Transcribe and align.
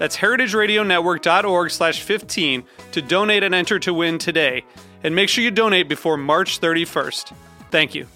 That's 0.00 0.16
heritageradionetwork.org 0.16 1.70
slash 1.70 2.00
15 2.00 2.64
to 2.92 3.02
donate 3.02 3.42
and 3.42 3.54
enter 3.54 3.78
to 3.80 3.92
win 3.92 4.16
today. 4.16 4.64
And 5.04 5.14
make 5.14 5.28
sure 5.28 5.44
you 5.44 5.50
donate 5.50 5.90
before 5.90 6.16
March 6.16 6.58
31st. 6.58 7.34
Thank 7.70 7.94
you. 7.94 8.06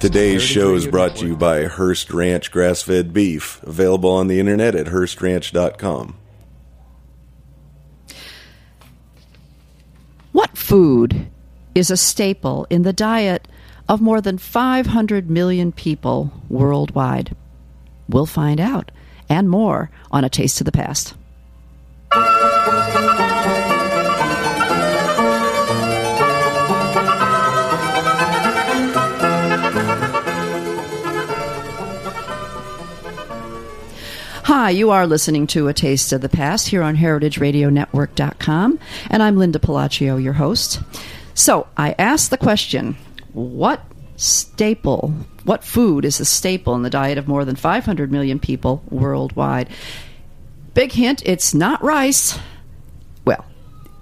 Today's 0.00 0.42
show 0.42 0.74
is 0.74 0.86
brought 0.86 1.16
to 1.16 1.26
you 1.26 1.36
by 1.36 1.66
Hearst 1.66 2.10
Ranch 2.10 2.50
Grass 2.50 2.80
Fed 2.80 3.12
Beef, 3.12 3.62
available 3.62 4.10
on 4.10 4.28
the 4.28 4.40
internet 4.40 4.74
at 4.74 4.86
HearstRanch.com. 4.86 6.16
What 10.32 10.56
food 10.56 11.28
is 11.74 11.90
a 11.90 11.96
staple 11.98 12.66
in 12.70 12.82
the 12.82 12.94
diet 12.94 13.46
of 13.88 14.00
more 14.00 14.20
than 14.20 14.38
500 14.38 15.30
million 15.30 15.72
people 15.72 16.30
worldwide? 16.48 17.34
We'll 18.08 18.26
find 18.26 18.60
out 18.60 18.90
and 19.28 19.48
more 19.48 19.90
on 20.10 20.24
A 20.24 20.30
Taste 20.30 20.60
of 20.60 20.64
the 20.64 20.72
Past. 20.72 21.14
Hi, 34.44 34.70
you 34.70 34.90
are 34.90 35.06
listening 35.06 35.46
to 35.48 35.68
A 35.68 35.74
Taste 35.74 36.12
of 36.12 36.22
the 36.22 36.28
Past 36.28 36.68
here 36.68 36.82
on 36.82 36.96
heritageradionetwork.com, 36.96 38.78
and 39.10 39.22
I'm 39.22 39.36
Linda 39.36 39.58
Pelaccio, 39.58 40.22
your 40.22 40.32
host. 40.32 40.80
So, 41.34 41.66
I 41.76 41.94
asked 41.98 42.30
the 42.30 42.38
question 42.38 42.96
what 43.38 43.84
staple, 44.16 45.14
what 45.44 45.62
food 45.62 46.04
is 46.04 46.20
a 46.20 46.24
staple 46.24 46.74
in 46.74 46.82
the 46.82 46.90
diet 46.90 47.18
of 47.18 47.28
more 47.28 47.44
than 47.44 47.56
500 47.56 48.10
million 48.10 48.38
people 48.38 48.82
worldwide? 48.90 49.68
Big 50.74 50.92
hint, 50.92 51.22
it's 51.24 51.54
not 51.54 51.82
rice. 51.82 52.38
Well, 53.24 53.44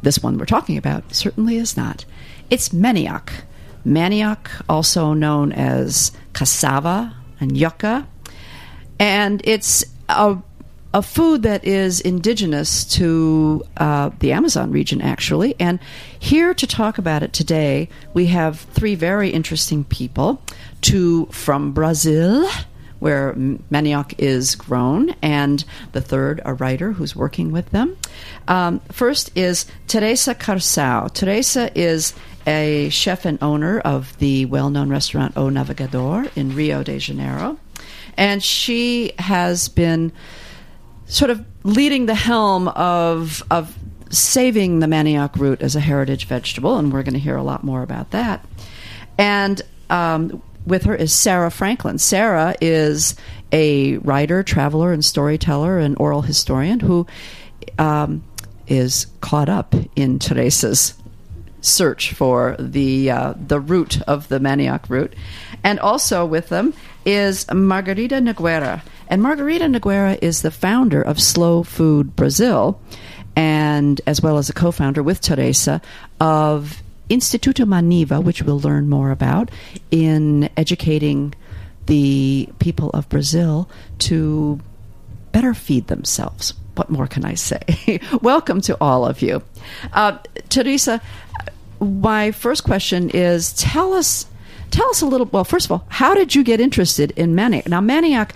this 0.03 0.23
one 0.23 0.39
we're 0.39 0.47
talking 0.47 0.77
about 0.77 1.15
certainly 1.15 1.57
is 1.57 1.77
not. 1.77 2.05
It's 2.51 2.71
manioc. 2.71 3.31
Manioc, 3.85 4.49
also 4.69 5.13
known 5.13 5.53
as 5.53 6.13
cassava 6.33 7.15
and 7.39 7.57
yucca. 7.57 8.07
And 8.99 9.43
it's 9.45 9.85
a, 10.09 10.39
a 10.97 11.03
food 11.03 11.43
that 11.43 11.63
is 11.63 12.01
indigenous 12.01 12.83
to 12.83 13.63
uh, 13.77 14.09
the 14.21 14.33
Amazon 14.33 14.71
region, 14.71 15.03
actually. 15.03 15.55
And 15.61 15.79
here 16.19 16.55
to 16.55 16.67
talk 16.67 16.97
about 16.97 17.23
it 17.23 17.35
today, 17.35 17.91
we 18.15 18.29
have 18.29 18.61
three 18.61 18.95
very 18.95 19.29
interesting 19.29 19.85
people. 19.85 20.41
Two 20.81 21.27
from 21.27 21.73
Brazil, 21.73 22.49
where 22.99 23.35
manioc 23.35 24.15
is 24.17 24.55
grown, 24.55 25.11
and 25.21 25.67
the 25.93 26.01
third, 26.01 26.41
a 26.47 26.55
writer 26.55 26.93
who's 26.93 27.15
working 27.15 27.53
with 27.53 27.69
them. 27.73 27.95
Um, 28.49 28.81
first 28.91 29.31
is 29.37 29.67
Teresa 29.89 30.35
Corção. 30.35 31.13
Teresa 31.13 31.71
is 31.79 32.15
a 32.47 32.89
chef 32.89 33.27
and 33.27 33.39
owner 33.43 33.81
of 33.81 34.17
the 34.17 34.47
well 34.47 34.71
known 34.71 34.89
restaurant 34.89 35.37
O 35.37 35.49
Navegador 35.49 36.35
in 36.39 36.55
Rio 36.55 36.83
de 36.83 36.99
Janeiro 36.99 37.59
and 38.17 38.43
she 38.43 39.13
has 39.19 39.69
been 39.69 40.13
sort 41.07 41.31
of 41.31 41.45
leading 41.65 42.07
the 42.07 42.15
helm 42.15 42.69
of 42.69 43.43
of 43.51 43.77
saving 44.11 44.79
the 44.79 44.87
manioc 44.87 45.37
root 45.37 45.63
as 45.63 45.75
a 45.75 45.81
heritage 45.81 46.27
vegetable, 46.27 46.77
and 46.79 46.93
we're 46.93 47.03
going 47.03 47.15
to 47.15 47.21
hear 47.21 47.37
a 47.37 47.43
lot 47.43 47.65
more 47.65 47.83
about 47.83 48.11
that. 48.13 48.45
And 49.19 49.63
um, 49.91 50.43
with 50.67 50.85
her 50.85 50.95
is 50.95 51.13
Sara 51.13 51.51
Franklin. 51.51 51.99
Sara 51.99 52.55
is 52.61 53.17
a 53.53 53.99
writer, 53.99 54.43
traveler, 54.43 54.93
and 54.93 55.05
storyteller, 55.05 55.79
and 55.79 55.97
oral 55.99 56.23
historian 56.23 56.81
who 56.81 57.07
um, 57.79 58.25
is 58.67 59.07
caught 59.21 59.49
up 59.49 59.75
in 59.95 60.19
Teresa's 60.19 60.95
search 61.61 62.13
for 62.13 62.57
the 62.59 63.11
uh, 63.11 63.35
the 63.37 63.61
root 63.61 64.01
of 64.03 64.29
the 64.29 64.39
manioc 64.39 64.89
root, 64.89 65.15
and 65.65 65.81
also 65.81 66.25
with 66.25 66.49
them 66.49 66.75
is 67.05 67.45
Margarida 67.47 68.21
Nogueira. 68.21 68.83
And 69.09 69.23
Margarida 69.23 69.73
Nogueira 69.73 70.19
is 70.21 70.43
the 70.43 70.51
founder 70.51 71.01
of 71.01 71.21
Slow 71.21 71.63
Food 71.63 72.17
Brazil, 72.17 72.81
and 73.37 74.01
as 74.07 74.21
well 74.21 74.39
as 74.39 74.49
a 74.49 74.53
co 74.53 74.73
founder 74.73 75.03
with 75.03 75.21
Teresa 75.21 75.81
of 76.21 76.83
Instituto 77.09 77.65
Maniva, 77.65 78.23
which 78.23 78.43
we'll 78.43 78.59
learn 78.59 78.89
more 78.89 79.11
about, 79.11 79.51
in 79.91 80.49
educating 80.57 81.35
the 81.87 82.49
people 82.59 82.91
of 82.91 83.09
Brazil 83.09 83.71
to 83.99 84.59
better 85.31 85.55
feed 85.55 85.87
themselves. 85.87 86.55
What 86.75 86.91
more 86.91 87.07
can 87.07 87.25
I 87.25 87.35
say? 87.35 88.01
Welcome 88.23 88.61
to 88.63 88.77
all 88.81 89.07
of 89.07 89.23
you. 89.23 89.43
Uh, 89.93 90.19
Teresa, 90.49 91.01
my 91.81 92.33
first 92.33 92.65
question 92.65 93.11
is 93.11 93.53
tell 93.53 93.95
us 93.95 94.27
Tell 94.71 94.89
us 94.91 95.03
a 95.03 95.07
little. 95.07 95.27
Well, 95.27 95.45
first 95.45 95.67
of 95.67 95.73
all, 95.73 95.85
how 95.89 96.15
did 96.15 96.35
you 96.35 96.45
get 96.45 96.61
interested 96.61 97.13
in 97.13 97.35
manioc? 97.35 97.69
Now, 97.69 97.81
manioc 97.81 98.31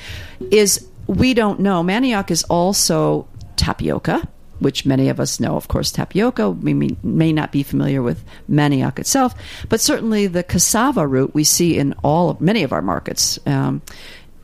is 0.51 0.87
we 1.07 1.35
don't 1.35 1.61
know. 1.61 1.83
Manioc 1.83 2.31
is 2.31 2.45
also 2.45 3.27
tapioca, 3.57 4.29
which 4.61 4.87
many 4.87 5.09
of 5.09 5.19
us 5.19 5.41
know. 5.41 5.57
Of 5.57 5.69
course, 5.69 5.91
tapioca. 5.91 6.51
We 6.51 6.73
may, 6.75 7.33
not 7.33 7.51
be 7.51 7.63
familiar 7.63 8.01
with 8.01 8.25
manioc 8.49 8.99
itself, 8.99 9.35
but 9.69 9.81
certainly 9.81 10.29
the 10.29 10.43
cassava 10.43 11.07
root 11.07 11.35
we 11.35 11.45
see 11.45 11.79
in 11.79 11.95
all 12.05 12.31
of 12.31 12.41
many 12.41 12.63
of 12.63 12.73
our 12.73 12.83
markets. 12.83 13.39
Um, 13.45 13.83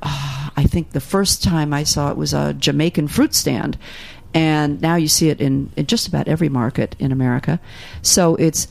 uh, 0.03 0.51
I 0.57 0.65
think 0.65 0.91
the 0.91 1.01
first 1.01 1.43
time 1.43 1.73
I 1.73 1.85
saw 1.85 2.11
it 2.11 2.17
was 2.17 2.35
a 2.35 2.55
Jamaican 2.55 3.09
fruit 3.09 3.35
stand, 3.35 3.79
and 4.35 4.81
now 4.83 4.97
you 4.97 5.09
see 5.09 5.29
it 5.29 5.41
in, 5.41 5.71
in 5.77 5.87
just 5.87 6.09
about 6.09 6.29
every 6.29 6.49
market 6.49 6.97
in 6.99 7.13
America. 7.13 7.61
So 8.03 8.35
it's 8.37 8.69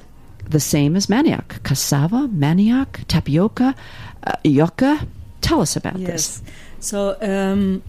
the 0.50 0.60
same 0.60 0.96
as 0.96 1.08
manioc 1.08 1.64
cassava, 1.64 2.28
manioc, 2.28 3.06
tapioca, 3.08 3.76
uh, 4.24 4.34
yucca. 4.44 5.08
Tell 5.42 5.62
us 5.62 5.76
about 5.76 6.00
yes. 6.00 6.08
this. 6.08 6.44
So, 6.80 7.18
um, 7.22 7.84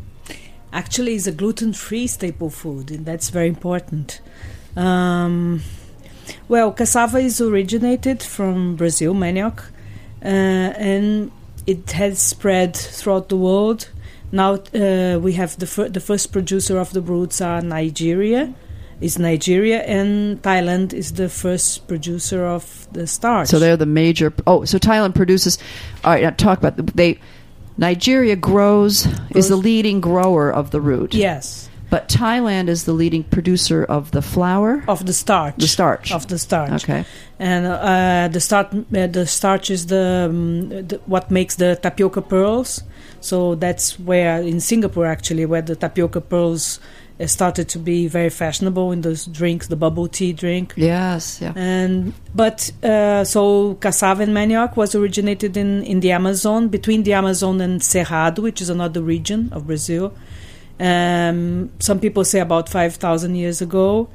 actually, 0.73 1.15
it's 1.15 1.27
a 1.27 1.33
gluten 1.33 1.73
free 1.73 2.07
staple 2.07 2.51
food, 2.51 2.91
and 2.91 3.07
that's 3.07 3.31
very 3.31 3.49
important. 3.49 4.21
Um, 4.77 5.63
well, 6.49 6.73
cassava 6.73 7.19
is 7.19 7.41
originated 7.41 8.23
from 8.23 8.77
Brazil, 8.77 9.15
manioc, 9.15 9.61
uh, 10.23 10.29
and 10.29 11.31
it 11.67 11.93
has 11.93 12.21
spread 12.21 12.77
throughout 12.77 13.29
the 13.29 13.37
world. 13.37 13.91
Now 14.33 14.55
uh, 14.75 15.19
we 15.21 15.33
have 15.35 15.59
the, 15.59 15.67
fir- 15.67 15.89
the 15.89 16.01
first 16.01 16.33
producer 16.33 16.79
of 16.79 16.93
the 16.93 17.01
roots 17.01 17.41
are 17.41 17.63
Nigeria, 17.63 18.55
is 19.01 19.19
Nigeria, 19.19 19.83
and 19.83 20.41
Thailand 20.43 20.93
is 20.93 21.15
the 21.15 21.29
first 21.29 21.87
producer 21.87 22.47
of 22.47 22.89
the 22.93 23.07
starch. 23.07 23.49
So 23.49 23.59
they're 23.59 23.77
the 23.77 23.87
major. 23.87 24.33
Oh, 24.47 24.65
so 24.65 24.79
Thailand 24.79 25.15
produces. 25.15 25.59
All 26.05 26.13
right, 26.13 26.23
now 26.23 26.31
talk 26.31 26.59
about 26.59 26.77
they. 26.97 27.19
Nigeria 27.79 28.37
grows, 28.37 29.05
grows 29.05 29.37
is 29.37 29.49
the 29.51 29.57
leading 29.57 30.01
grower 30.01 30.51
of 30.51 30.71
the 30.71 30.81
root. 30.81 31.13
Yes. 31.13 31.69
But 31.89 32.09
Thailand 32.09 32.69
is 32.69 32.85
the 32.85 32.93
leading 32.93 33.23
producer 33.23 33.85
of 33.85 34.11
the 34.11 34.23
flour 34.23 34.83
of 34.89 35.07
the 35.07 35.13
starch. 35.13 35.57
The 35.57 35.69
starch 35.69 36.11
of 36.11 36.27
the 36.27 36.39
starch. 36.39 36.85
Okay. 36.85 37.05
And 37.39 37.67
uh, 37.67 38.29
the 38.33 38.41
start 38.41 38.75
uh, 38.75 39.07
the 39.07 39.27
starch 39.27 39.71
is 39.71 39.87
the, 39.87 40.27
um, 40.31 40.69
the, 40.69 41.01
what 41.07 41.31
makes 41.31 41.57
the 41.57 41.77
tapioca 41.77 42.23
pearls. 42.23 42.83
So 43.21 43.55
that's 43.55 44.01
where 44.01 44.41
in 44.41 44.61
Singapore 44.61 45.07
actually 45.07 45.47
where 45.47 45.63
the 45.63 45.77
tapioca 45.77 46.21
pearls 46.21 46.81
uh, 47.19 47.27
started 47.27 47.69
to 47.71 47.79
be 47.79 48.09
very 48.09 48.31
fashionable 48.31 48.93
in 48.93 49.01
those 49.01 49.27
drinks, 49.27 49.69
the 49.69 49.77
bubble 49.77 50.09
tea 50.09 50.33
drink. 50.33 50.75
Yes, 50.77 51.41
yeah. 51.41 51.53
And 51.57 52.13
but 52.35 52.71
uh, 52.83 53.25
so 53.25 53.75
cassava 53.81 54.23
and 54.23 54.33
manioc 54.35 54.77
was 54.77 54.95
originated 54.95 55.57
in 55.57 55.83
in 55.85 56.01
the 56.01 56.13
Amazon 56.13 56.69
between 56.69 57.03
the 57.05 57.13
Amazon 57.15 57.61
and 57.61 57.81
Cerrado, 57.81 58.41
which 58.43 58.61
is 58.61 58.69
another 58.71 59.01
region 59.03 59.49
of 59.53 59.67
Brazil. 59.67 60.13
Um, 60.79 61.71
some 61.79 62.01
people 62.01 62.25
say 62.25 62.41
about 62.41 62.69
five 62.69 62.97
thousand 62.97 63.35
years 63.37 63.61
ago. 63.63 64.09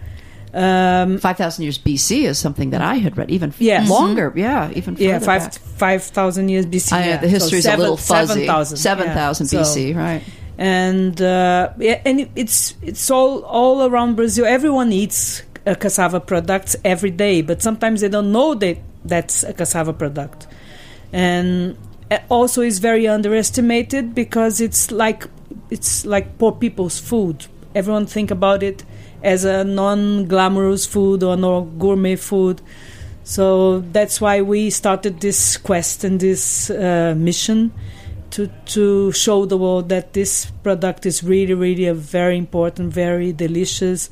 Um, 0.54 1.18
5,000 1.18 1.64
years 1.64 1.78
BC 1.80 2.24
is 2.26 2.38
something 2.38 2.72
that 2.72 2.82
I 2.82 2.96
had 2.96 3.18
read, 3.18 3.32
even 3.32 3.54
Yes. 3.58 3.90
longer. 3.90 4.34
Yeah, 4.36 4.70
even 4.76 4.98
yeah, 5.00 5.20
five 5.20 5.44
back. 5.44 5.54
five 5.54 6.04
thousand 6.04 6.50
years 6.50 6.66
BC. 6.66 6.92
I, 6.92 7.06
yeah. 7.08 7.18
the 7.18 7.30
history 7.30 7.62
so 7.62 7.74
a 7.74 7.78
little 7.78 7.96
fuzzy. 7.96 8.46
7,000 8.48 8.78
7,000 8.78 9.48
yeah. 9.54 9.60
BC, 9.62 9.94
So- 9.94 9.98
right. 9.98 10.24
And 10.62 11.20
uh, 11.20 11.74
and 12.06 12.30
it's 12.36 12.76
it's 12.84 13.10
all 13.10 13.44
all 13.46 13.84
around 13.84 14.16
Brazil. 14.16 14.46
Everyone 14.46 14.94
eats 14.94 15.42
cassava 15.80 16.20
products 16.20 16.76
every 16.86 17.10
day, 17.10 17.42
but 17.42 17.64
sometimes 17.64 18.02
they 18.02 18.10
don't 18.10 18.32
know 18.32 18.54
that 18.54 18.78
that's 19.04 19.42
a 19.42 19.54
cassava 19.54 19.92
product, 19.92 20.46
and 21.12 21.76
uh, 22.12 22.20
also 22.30 22.62
is 22.62 22.78
very 22.78 23.08
underestimated 23.08 24.14
because 24.14 24.62
it's 24.62 24.92
like 24.92 25.26
it's 25.72 26.06
like 26.06 26.38
poor 26.38 26.52
people's 26.52 27.00
food. 27.00 27.48
Everyone 27.74 28.06
think 28.06 28.30
about 28.30 28.62
it 28.62 28.84
as 29.24 29.46
a 29.46 29.64
non-glamorous 29.64 30.86
food 30.86 31.24
or 31.24 31.38
no 31.38 31.62
gourmet 31.64 32.18
food. 32.18 32.62
So 33.24 33.80
that's 33.80 34.22
why 34.22 34.42
we 34.42 34.70
started 34.70 35.22
this 35.22 35.58
quest 35.58 36.04
and 36.04 36.20
this 36.20 36.70
uh, 36.70 37.16
mission 37.18 37.72
to 38.32 38.48
to 38.66 39.12
show 39.12 39.46
the 39.46 39.58
world 39.58 39.90
that 39.90 40.14
this 40.14 40.52
product 40.64 41.06
is 41.06 41.24
really, 41.24 41.54
really 41.54 41.86
a 41.86 41.94
very 41.94 42.38
important, 42.38 42.94
very 42.94 43.32
delicious, 43.34 44.10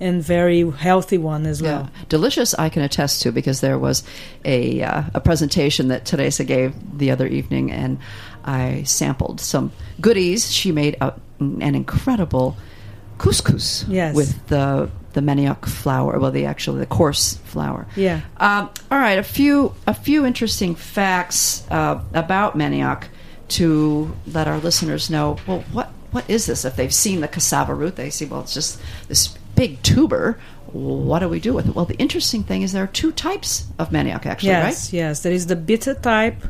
and 0.00 0.22
very 0.22 0.68
healthy 0.70 1.18
one 1.18 1.46
as 1.46 1.62
well. 1.62 1.88
Yeah, 1.92 2.04
delicious. 2.08 2.54
I 2.54 2.68
can 2.68 2.82
attest 2.82 3.22
to 3.22 3.32
because 3.32 3.60
there 3.60 3.78
was 3.78 4.02
a 4.44 4.82
uh, 4.82 5.02
a 5.14 5.20
presentation 5.20 5.88
that 5.88 6.04
Teresa 6.04 6.44
gave 6.44 6.74
the 6.98 7.10
other 7.10 7.26
evening, 7.26 7.70
and 7.72 7.98
I 8.44 8.82
sampled 8.84 9.40
some 9.40 9.72
goodies. 10.00 10.52
She 10.52 10.72
made 10.72 10.96
a, 11.00 11.12
an 11.40 11.74
incredible 11.74 12.56
couscous 13.18 13.84
Yes. 13.88 14.14
with 14.14 14.46
the 14.48 14.88
the 15.12 15.20
manioc 15.20 15.66
flour. 15.66 16.18
Well, 16.18 16.30
the 16.30 16.44
actually 16.46 16.80
the 16.80 16.86
coarse 16.86 17.34
flour. 17.44 17.86
Yeah. 17.96 18.20
Um, 18.36 18.70
all 18.90 18.98
right, 18.98 19.18
a 19.18 19.22
few 19.24 19.74
a 19.86 19.94
few 19.94 20.24
interesting 20.24 20.74
facts 20.74 21.66
uh, 21.70 22.00
about 22.14 22.56
manioc 22.56 23.04
to 23.48 24.14
let 24.26 24.48
our 24.48 24.58
listeners 24.58 25.10
know. 25.10 25.38
Well, 25.46 25.64
what 25.72 25.90
what 26.10 26.28
is 26.28 26.46
this? 26.46 26.64
If 26.64 26.76
they've 26.76 26.94
seen 26.94 27.20
the 27.20 27.28
cassava 27.28 27.74
root, 27.74 27.96
they 27.96 28.10
see 28.10 28.26
well, 28.26 28.40
it's 28.40 28.54
just 28.54 28.80
this 29.08 29.28
big 29.54 29.82
tuber. 29.82 30.38
What 30.72 31.20
do 31.20 31.28
we 31.28 31.40
do 31.40 31.54
with 31.54 31.68
it? 31.68 31.74
Well, 31.74 31.86
the 31.86 31.96
interesting 31.96 32.44
thing 32.44 32.62
is 32.62 32.72
there 32.72 32.84
are 32.84 32.86
two 32.86 33.10
types 33.12 33.66
of 33.78 33.88
manioc, 33.90 34.26
actually, 34.26 34.50
yes, 34.50 34.92
right? 34.92 34.98
yes. 34.98 35.22
There 35.22 35.32
is 35.32 35.46
the 35.46 35.56
bitter 35.56 35.94
type 35.94 36.42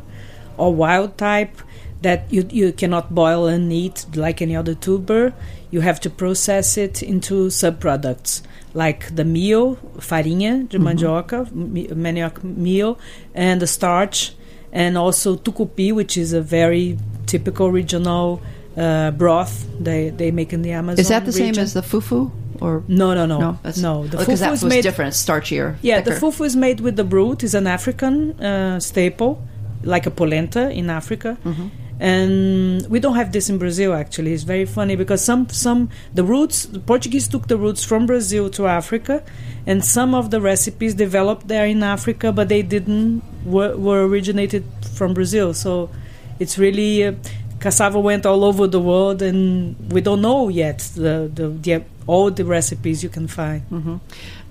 or 0.56 0.74
wild 0.74 1.16
type 1.16 1.56
that 2.02 2.32
you 2.32 2.46
you 2.50 2.72
cannot 2.72 3.14
boil 3.14 3.46
and 3.46 3.72
eat 3.72 4.06
like 4.14 4.42
any 4.42 4.56
other 4.56 4.74
tuber. 4.74 5.34
You 5.70 5.80
have 5.80 6.00
to 6.00 6.10
process 6.10 6.76
it 6.76 7.02
into 7.02 7.48
subproducts 7.48 8.42
like 8.74 9.14
the 9.14 9.24
meal, 9.24 9.76
farinha 9.98 10.68
de 10.68 10.78
mm-hmm. 10.78 10.86
mandioca, 10.86 11.52
mi- 11.52 11.88
manioc 11.88 12.42
meal, 12.42 12.98
and 13.34 13.60
the 13.60 13.66
starch, 13.66 14.32
and 14.73 14.97
also 14.99 15.37
tucupi, 15.37 15.93
which 15.93 16.17
is 16.17 16.32
a 16.32 16.41
very 16.41 16.99
typical 17.26 17.70
regional 17.70 18.41
uh, 18.76 19.11
broth 19.12 19.67
they 19.81 20.11
they 20.11 20.31
make 20.31 20.53
in 20.53 20.62
the 20.62 20.73
Amazon. 20.73 21.00
Is 21.00 21.09
that 21.09 21.25
the 21.25 21.32
same 21.32 21.59
as 21.59 21.75
the 21.75 21.82
fufu? 21.82 22.31
Or 22.61 22.82
No, 22.88 23.15
no, 23.15 23.25
no, 23.26 23.38
no, 23.38 23.59
no. 23.81 24.06
The 24.06 24.17
because 24.19 24.41
fufu 24.41 24.44
that 24.44 24.53
is 24.53 24.62
was 24.62 24.70
made 24.70 24.82
different, 24.82 25.15
starchier. 25.15 25.76
yeah, 25.82 26.00
the 26.00 26.11
fufu 26.11 26.44
is 26.44 26.56
made 26.56 26.81
with 26.81 26.97
the 26.97 27.05
brood. 27.05 27.44
It's 27.44 27.55
an 27.55 27.67
African 27.69 28.32
uh, 28.41 28.81
staple, 28.81 29.41
like 29.85 30.06
a 30.06 30.11
polenta 30.11 30.70
in 30.70 30.91
Africa. 30.91 31.37
Mm-hmm. 31.44 31.69
And 32.00 32.87
we 32.88 33.00
don't 33.00 33.17
have 33.17 33.32
this 33.32 33.49
in 33.50 33.59
Brazil. 33.59 33.93
Actually, 33.93 34.32
it's 34.32 34.44
very 34.44 34.65
funny 34.67 34.94
because 34.97 35.20
some 35.25 35.49
some 35.49 35.88
the 36.15 36.23
roots 36.23 36.67
the 36.67 36.79
Portuguese 36.79 37.26
took 37.26 37.49
the 37.49 37.56
roots 37.56 37.82
from 37.85 38.06
Brazil 38.06 38.49
to 38.50 38.67
Africa, 38.69 39.23
and 39.67 39.85
some 39.85 40.15
of 40.15 40.31
the 40.31 40.41
recipes 40.41 40.94
developed 40.94 41.49
there 41.49 41.67
in 41.67 41.82
Africa, 41.82 42.32
but 42.32 42.49
they 42.49 42.62
didn't 42.62 43.23
were, 43.50 43.76
were 43.76 44.06
originated 44.06 44.64
from 44.94 45.14
Brazil. 45.14 45.54
So 45.54 45.90
it's 46.38 46.58
really 46.58 47.04
uh, 47.04 47.12
cassava 47.60 47.98
went 47.98 48.26
all 48.26 48.44
over 48.44 48.66
the 48.66 48.80
world, 48.80 49.22
and 49.22 49.92
we 49.92 50.00
don't 50.00 50.20
know 50.20 50.48
yet 50.48 50.78
the 50.94 51.30
the, 51.32 51.48
the 51.48 51.84
all 52.06 52.30
the 52.30 52.44
recipes 52.44 53.02
you 53.02 53.08
can 53.08 53.28
find. 53.28 54.00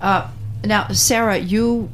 Uh, 0.00 0.28
now, 0.64 0.88
Sara, 0.88 1.38
you 1.38 1.90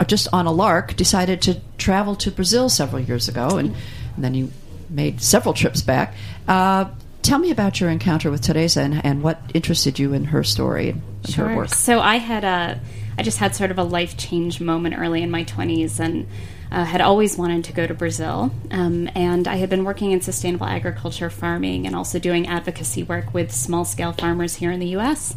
uh, 0.00 0.04
just 0.04 0.28
on 0.32 0.46
a 0.46 0.52
lark 0.52 0.96
decided 0.96 1.42
to 1.42 1.60
travel 1.78 2.16
to 2.16 2.30
Brazil 2.30 2.68
several 2.68 3.02
years 3.02 3.28
ago, 3.28 3.58
and, 3.58 3.74
and 4.14 4.24
then 4.24 4.34
you 4.34 4.50
made 4.88 5.20
several 5.20 5.54
trips 5.54 5.82
back. 5.82 6.14
Uh, 6.48 6.86
tell 7.22 7.38
me 7.38 7.50
about 7.50 7.80
your 7.80 7.90
encounter 7.90 8.30
with 8.30 8.40
Teresa 8.40 8.80
and, 8.80 9.04
and 9.04 9.22
what 9.22 9.40
interested 9.52 9.98
you 9.98 10.12
in 10.12 10.24
her 10.24 10.44
story 10.44 10.90
and, 10.90 11.02
and 11.24 11.34
her 11.34 11.56
work. 11.56 11.68
So 11.70 12.00
I 12.00 12.16
had 12.16 12.44
a, 12.44 12.80
I 13.18 13.22
just 13.22 13.38
had 13.38 13.54
sort 13.54 13.70
of 13.70 13.78
a 13.78 13.82
life 13.84 14.16
change 14.16 14.60
moment 14.60 14.96
early 14.98 15.22
in 15.22 15.30
my 15.30 15.42
twenties, 15.44 15.98
and 15.98 16.26
uh, 16.70 16.84
had 16.84 17.00
always 17.00 17.38
wanted 17.38 17.64
to 17.64 17.72
go 17.72 17.86
to 17.86 17.94
Brazil. 17.94 18.52
Um, 18.70 19.08
and 19.14 19.48
I 19.48 19.56
had 19.56 19.70
been 19.70 19.84
working 19.84 20.12
in 20.12 20.20
sustainable 20.20 20.66
agriculture, 20.66 21.30
farming, 21.30 21.86
and 21.86 21.94
also 21.94 22.18
doing 22.18 22.46
advocacy 22.46 23.02
work 23.02 23.32
with 23.32 23.52
small 23.52 23.84
scale 23.84 24.12
farmers 24.12 24.56
here 24.56 24.70
in 24.70 24.80
the 24.80 24.88
U.S. 24.88 25.36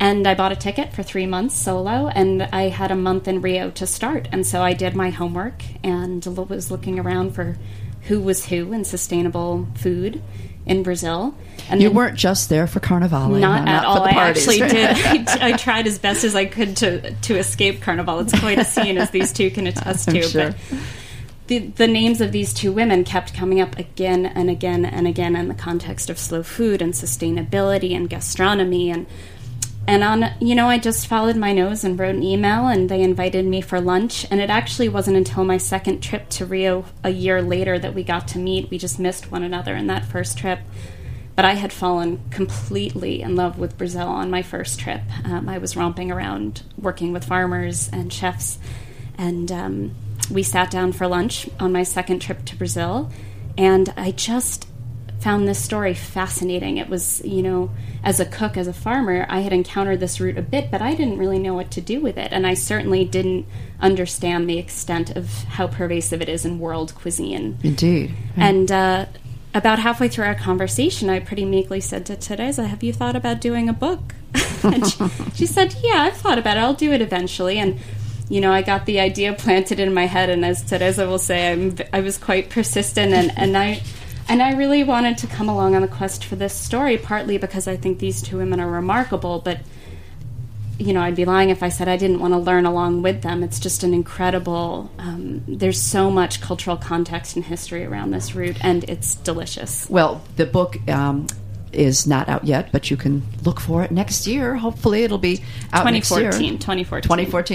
And 0.00 0.26
I 0.26 0.34
bought 0.34 0.50
a 0.50 0.56
ticket 0.56 0.94
for 0.94 1.02
three 1.02 1.26
months 1.26 1.54
solo, 1.54 2.08
and 2.08 2.42
I 2.44 2.68
had 2.70 2.90
a 2.90 2.96
month 2.96 3.28
in 3.28 3.42
Rio 3.42 3.70
to 3.72 3.86
start. 3.86 4.28
And 4.32 4.46
so 4.46 4.62
I 4.62 4.72
did 4.72 4.96
my 4.96 5.10
homework 5.10 5.62
and 5.84 6.24
was 6.48 6.70
looking 6.70 6.98
around 6.98 7.34
for 7.34 7.58
who 8.10 8.20
was 8.20 8.46
who 8.46 8.72
in 8.72 8.84
sustainable 8.84 9.68
food 9.76 10.20
in 10.66 10.82
Brazil. 10.82 11.32
And 11.68 11.80
You 11.80 11.92
weren't 11.92 12.18
just 12.18 12.48
there 12.48 12.66
for 12.66 12.80
Carnival, 12.80 13.28
not 13.28 13.68
at 13.68 13.82
for 13.82 13.86
all. 13.86 13.94
the 14.02 14.10
I 14.10 14.28
actually 14.28 14.58
did. 14.76 14.90
I, 14.96 15.24
I 15.40 15.52
tried 15.56 15.86
as 15.86 15.98
best 16.00 16.24
as 16.24 16.34
I 16.34 16.44
could 16.44 16.76
to 16.78 17.14
to 17.14 17.36
escape 17.38 17.80
Carnival. 17.80 18.18
It's 18.18 18.36
quite 18.38 18.58
a 18.58 18.64
scene, 18.64 18.98
as 18.98 19.10
these 19.10 19.32
two 19.32 19.50
can 19.52 19.68
attest 19.68 20.08
to. 20.10 20.22
sure. 20.22 20.50
But 20.50 20.56
the 21.46 21.58
the 21.60 21.86
names 21.86 22.20
of 22.20 22.32
these 22.32 22.52
two 22.52 22.72
women 22.72 23.04
kept 23.04 23.32
coming 23.32 23.60
up 23.60 23.78
again 23.78 24.26
and 24.26 24.50
again 24.50 24.84
and 24.84 25.06
again 25.06 25.36
in 25.36 25.46
the 25.46 25.54
context 25.54 26.10
of 26.10 26.18
slow 26.18 26.42
food 26.42 26.82
and 26.82 26.92
sustainability 26.92 27.94
and 27.96 28.10
gastronomy 28.10 28.90
and. 28.90 29.06
And 29.86 30.04
on, 30.04 30.24
you 30.40 30.54
know, 30.54 30.68
I 30.68 30.78
just 30.78 31.06
followed 31.06 31.36
my 31.36 31.52
nose 31.52 31.82
and 31.82 31.98
wrote 31.98 32.14
an 32.14 32.22
email, 32.22 32.68
and 32.68 32.88
they 32.88 33.02
invited 33.02 33.44
me 33.44 33.60
for 33.60 33.80
lunch. 33.80 34.26
And 34.30 34.40
it 34.40 34.50
actually 34.50 34.88
wasn't 34.88 35.16
until 35.16 35.44
my 35.44 35.56
second 35.56 36.00
trip 36.00 36.28
to 36.30 36.46
Rio 36.46 36.84
a 37.02 37.10
year 37.10 37.42
later 37.42 37.78
that 37.78 37.94
we 37.94 38.04
got 38.04 38.28
to 38.28 38.38
meet. 38.38 38.70
We 38.70 38.78
just 38.78 39.00
missed 39.00 39.32
one 39.32 39.42
another 39.42 39.74
in 39.74 39.88
that 39.88 40.04
first 40.04 40.38
trip. 40.38 40.60
But 41.34 41.44
I 41.44 41.54
had 41.54 41.72
fallen 41.72 42.20
completely 42.30 43.22
in 43.22 43.34
love 43.34 43.58
with 43.58 43.78
Brazil 43.78 44.08
on 44.08 44.30
my 44.30 44.42
first 44.42 44.78
trip. 44.78 45.00
Um, 45.24 45.48
I 45.48 45.58
was 45.58 45.74
romping 45.76 46.12
around 46.12 46.62
working 46.76 47.12
with 47.12 47.24
farmers 47.24 47.88
and 47.92 48.12
chefs, 48.12 48.58
and 49.16 49.50
um, 49.50 49.94
we 50.30 50.42
sat 50.42 50.70
down 50.70 50.92
for 50.92 51.06
lunch 51.06 51.48
on 51.58 51.72
my 51.72 51.82
second 51.82 52.20
trip 52.20 52.44
to 52.44 52.56
Brazil. 52.56 53.10
And 53.56 53.92
I 53.96 54.10
just 54.10 54.66
found 55.20 55.46
this 55.46 55.62
story 55.62 55.92
fascinating. 55.92 56.78
It 56.78 56.88
was, 56.88 57.22
you 57.24 57.42
know, 57.42 57.70
as 58.02 58.20
a 58.20 58.24
cook, 58.24 58.56
as 58.56 58.66
a 58.66 58.72
farmer, 58.72 59.26
I 59.28 59.40
had 59.40 59.52
encountered 59.52 60.00
this 60.00 60.18
root 60.18 60.38
a 60.38 60.42
bit, 60.42 60.70
but 60.70 60.80
I 60.80 60.94
didn't 60.94 61.18
really 61.18 61.38
know 61.38 61.54
what 61.54 61.70
to 61.72 61.80
do 61.80 62.00
with 62.00 62.16
it. 62.16 62.32
And 62.32 62.46
I 62.46 62.54
certainly 62.54 63.04
didn't 63.04 63.46
understand 63.80 64.48
the 64.48 64.58
extent 64.58 65.10
of 65.16 65.44
how 65.44 65.66
pervasive 65.66 66.22
it 66.22 66.28
is 66.28 66.46
in 66.46 66.58
world 66.58 66.94
cuisine. 66.94 67.58
Indeed. 67.62 68.14
And 68.36 68.72
uh, 68.72 69.06
about 69.52 69.78
halfway 69.78 70.08
through 70.08 70.24
our 70.24 70.34
conversation, 70.34 71.10
I 71.10 71.20
pretty 71.20 71.44
meekly 71.44 71.80
said 71.80 72.06
to 72.06 72.16
Teresa, 72.16 72.66
Have 72.66 72.82
you 72.82 72.92
thought 72.92 73.14
about 73.14 73.42
doing 73.42 73.68
a 73.68 73.74
book? 73.74 74.14
and 74.62 74.86
she, 74.86 75.04
she 75.34 75.46
said, 75.46 75.76
Yeah, 75.82 76.02
I've 76.02 76.16
thought 76.16 76.38
about 76.38 76.56
it. 76.56 76.60
I'll 76.60 76.74
do 76.74 76.92
it 76.92 77.02
eventually. 77.02 77.58
And, 77.58 77.78
you 78.30 78.40
know, 78.40 78.52
I 78.52 78.62
got 78.62 78.86
the 78.86 79.00
idea 79.00 79.34
planted 79.34 79.80
in 79.80 79.92
my 79.92 80.06
head. 80.06 80.30
And 80.30 80.46
as 80.46 80.62
Teresa 80.62 81.06
will 81.06 81.18
say, 81.18 81.52
I'm, 81.52 81.76
I 81.92 82.00
was 82.00 82.16
quite 82.16 82.48
persistent. 82.48 83.12
And, 83.12 83.36
and 83.36 83.56
I. 83.56 83.82
And 84.30 84.40
I 84.40 84.52
really 84.52 84.84
wanted 84.84 85.18
to 85.18 85.26
come 85.26 85.48
along 85.48 85.74
on 85.74 85.82
the 85.82 85.88
quest 85.88 86.24
for 86.24 86.36
this 86.36 86.54
story, 86.54 86.96
partly 86.96 87.36
because 87.36 87.66
I 87.66 87.76
think 87.76 87.98
these 87.98 88.22
two 88.22 88.36
women 88.36 88.60
are 88.60 88.70
remarkable, 88.70 89.40
but 89.40 89.58
you 90.78 90.92
know, 90.92 91.02
I'd 91.02 91.16
be 91.16 91.24
lying 91.24 91.50
if 91.50 91.64
I 91.64 91.68
said 91.68 91.88
I 91.88 91.96
didn't 91.96 92.20
want 92.20 92.32
to 92.32 92.38
learn 92.38 92.64
along 92.64 93.02
with 93.02 93.22
them. 93.22 93.42
It's 93.42 93.58
just 93.58 93.82
an 93.82 93.92
incredible. 93.92 94.88
Um, 94.98 95.42
there's 95.48 95.82
so 95.82 96.12
much 96.12 96.40
cultural 96.40 96.76
context 96.76 97.34
and 97.34 97.44
history 97.44 97.84
around 97.84 98.12
this 98.12 98.36
root, 98.36 98.56
and 98.64 98.84
it's 98.84 99.16
delicious. 99.16 99.90
Well, 99.90 100.22
the 100.36 100.46
book 100.46 100.78
um, 100.88 101.26
is 101.72 102.06
not 102.06 102.28
out 102.28 102.44
yet, 102.44 102.70
but 102.70 102.88
you 102.88 102.96
can 102.96 103.22
look 103.44 103.58
for 103.58 103.82
it 103.82 103.90
next 103.90 104.28
year. 104.28 104.54
Hopefully, 104.54 105.02
it'll 105.02 105.18
be 105.18 105.42
out 105.72 105.84
next 105.92 106.10
year. 106.12 106.30
2014, 106.30 106.58
2014, 106.60 107.02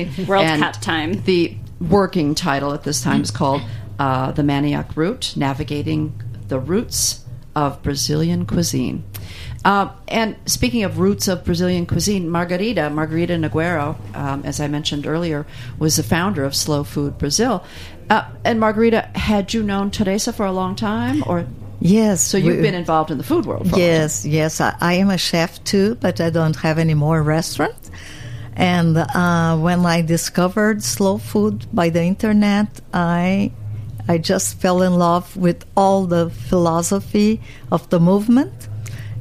2014. 0.10 0.28
World 0.28 0.46
And 0.46 0.62
Cup 0.62 0.82
time. 0.82 1.24
The 1.24 1.58
working 1.80 2.36
title 2.36 2.74
at 2.74 2.84
this 2.84 3.02
time 3.02 3.22
is 3.22 3.32
called 3.32 3.62
uh, 3.98 4.34
The 4.34 4.44
Manioc 4.44 4.96
Route: 4.98 5.34
Navigating 5.38 6.22
the 6.48 6.60
Roots 6.60 7.22
of 7.56 7.82
Brazilian 7.84 8.46
Cuisine. 8.46 9.04
Uh, 9.64 9.90
and 10.08 10.36
speaking 10.46 10.84
of 10.84 11.00
roots 11.00 11.28
of 11.28 11.44
Brazilian 11.44 11.86
cuisine, 11.88 12.28
Margarida, 12.30 12.92
Margarida 12.94 13.36
Nogueira, 13.40 13.96
um, 14.16 14.44
as 14.46 14.60
I 14.60 14.68
mentioned 14.68 15.08
earlier, 15.08 15.48
was 15.80 15.96
the 15.96 16.04
founder 16.04 16.44
of 16.44 16.54
Slow 16.54 16.84
Food 16.84 17.18
Brazil. 17.18 17.64
Uh, 18.10 18.30
and 18.44 18.60
Margarida, 18.62 19.16
had 19.16 19.54
you 19.56 19.64
known 19.64 19.90
Teresa 19.90 20.32
for 20.34 20.46
a 20.46 20.52
long 20.52 20.76
time, 20.76 21.24
or 21.26 21.48
Yes. 21.80 22.22
so 22.22 22.38
you've 22.38 22.58
we- 22.58 22.62
been 22.62 22.76
involved 22.76 23.10
in 23.10 23.18
the 23.18 23.24
food 23.24 23.46
world? 23.48 23.64
For 23.70 23.76
a 23.76 23.80
long 23.80 23.80
Yes, 23.80 24.24
yes. 24.26 24.62
I, 24.62 24.76
I 24.80 24.94
am 24.96 25.10
a 25.10 25.18
chef 25.18 25.64
too, 25.64 25.96
but 25.96 26.22
I 26.22 26.30
don't 26.30 26.56
have 26.58 26.78
any 26.78 26.94
more 26.94 27.24
restaurant. 27.24 27.76
And 28.56 28.96
uh, 28.98 29.58
when 29.58 29.84
I 29.86 30.02
discovered 30.02 30.84
slow 30.84 31.18
food 31.18 31.66
by 31.74 31.90
the 31.90 32.04
internet, 32.04 32.68
I 32.94 33.52
I 34.08 34.18
just 34.18 34.60
fell 34.60 34.82
in 34.82 34.96
love 34.96 35.36
with 35.36 35.66
all 35.76 36.06
the 36.06 36.30
philosophy 36.30 37.42
of 37.72 37.90
the 37.90 38.00
movement. 38.00 38.68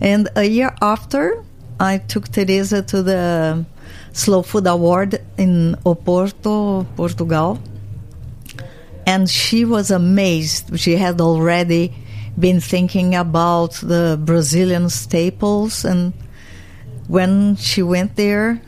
And 0.00 0.28
a 0.36 0.44
year 0.44 0.74
after, 0.82 1.42
I 1.80 1.98
took 1.98 2.28
Teresa 2.28 2.82
to 2.82 3.02
the 3.02 3.64
Slow 4.12 4.42
Food 4.42 4.66
Award 4.66 5.20
in 5.38 5.76
Oporto, 5.84 6.86
Portugal 6.96 7.60
and 9.06 9.28
she 9.28 9.64
was 9.64 9.90
amazed. 9.90 10.78
She 10.78 10.96
had 10.96 11.20
already 11.20 11.94
been 12.38 12.60
thinking 12.60 13.14
about 13.14 13.74
the 13.74 14.18
Brazilian 14.22 14.90
staples, 14.90 15.84
and 15.84 16.12
when 17.06 17.56
she 17.56 17.82
went 17.82 18.16
there 18.16 18.60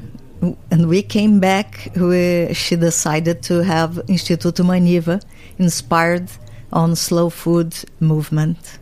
and 0.71 0.89
we 0.89 1.03
came 1.03 1.41
back, 1.41 1.91
we, 1.97 2.53
she 2.53 2.77
decided 2.77 3.43
to 3.45 3.65
have 3.65 3.95
Instituto 4.07 4.65
Maniva 4.65 5.23
inspired 5.59 6.31
on 6.73 6.97
slow 6.97 7.31
food 7.31 7.75
movement. 8.01 8.79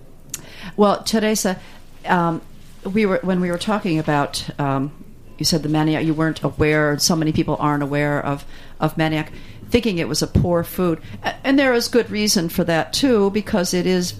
Well, 0.76 1.02
Teresa, 1.02 1.58
um, 2.06 2.42
we 2.84 3.06
were 3.06 3.20
when 3.22 3.40
we 3.40 3.50
were 3.50 3.58
talking 3.58 3.98
about. 3.98 4.48
Um, 4.58 4.92
you 5.36 5.44
said 5.44 5.64
the 5.64 5.68
manioc. 5.68 6.04
You 6.04 6.14
weren't 6.14 6.42
aware. 6.44 6.96
So 6.98 7.16
many 7.16 7.32
people 7.32 7.56
aren't 7.58 7.82
aware 7.82 8.24
of 8.24 8.44
of 8.80 8.94
manioc, 8.96 9.28
thinking 9.68 9.98
it 9.98 10.08
was 10.08 10.22
a 10.22 10.26
poor 10.26 10.62
food, 10.62 11.00
and 11.42 11.58
there 11.58 11.74
is 11.74 11.88
good 11.88 12.10
reason 12.10 12.48
for 12.48 12.64
that 12.64 12.92
too, 12.92 13.30
because 13.30 13.74
it 13.74 13.86
is 13.86 14.12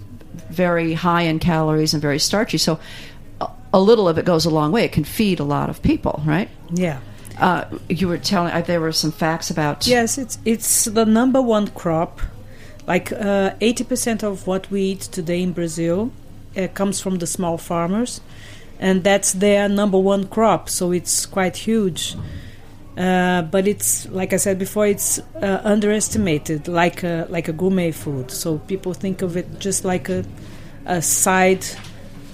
very 0.50 0.94
high 0.94 1.22
in 1.22 1.38
calories 1.38 1.94
and 1.94 2.02
very 2.02 2.18
starchy. 2.18 2.58
So, 2.58 2.78
a, 3.40 3.48
a 3.72 3.80
little 3.80 4.08
of 4.08 4.18
it 4.18 4.24
goes 4.24 4.44
a 4.44 4.50
long 4.50 4.72
way. 4.72 4.84
It 4.84 4.92
can 4.92 5.04
feed 5.04 5.40
a 5.40 5.44
lot 5.44 5.70
of 5.70 5.82
people, 5.82 6.22
right? 6.24 6.48
Yeah. 6.72 7.00
Uh, 7.38 7.64
you 7.88 8.08
were 8.08 8.18
telling. 8.18 8.52
Uh, 8.52 8.60
there 8.62 8.80
were 8.80 8.92
some 8.92 9.12
facts 9.12 9.50
about. 9.50 9.86
Yes, 9.86 10.18
it's 10.18 10.38
it's 10.44 10.84
the 10.84 11.04
number 11.04 11.42
one 11.42 11.68
crop. 11.68 12.20
Like 12.86 13.12
uh, 13.12 13.54
eighty 13.60 13.84
percent 13.84 14.22
of 14.22 14.46
what 14.46 14.70
we 14.70 14.82
eat 14.82 15.00
today 15.00 15.42
in 15.42 15.52
Brazil 15.52 16.10
uh, 16.56 16.68
comes 16.74 17.00
from 17.00 17.18
the 17.18 17.26
small 17.26 17.56
farmers, 17.58 18.20
and 18.78 19.02
that's 19.02 19.32
their 19.32 19.68
number 19.68 19.98
one 19.98 20.26
crop. 20.26 20.68
So 20.68 20.92
it's 20.92 21.26
quite 21.26 21.56
huge. 21.56 22.14
Uh, 22.96 23.42
but 23.42 23.66
it's 23.66 24.06
like 24.10 24.32
I 24.32 24.36
said 24.36 24.58
before, 24.58 24.86
it's 24.86 25.18
uh, 25.42 25.60
underestimated, 25.64 26.68
like 26.68 27.02
a 27.02 27.26
like 27.30 27.48
a 27.48 27.52
gourmet 27.52 27.90
food. 27.90 28.30
So 28.30 28.58
people 28.58 28.92
think 28.94 29.22
of 29.22 29.36
it 29.36 29.58
just 29.58 29.84
like 29.84 30.08
a 30.08 30.24
a 30.86 31.00
side 31.00 31.64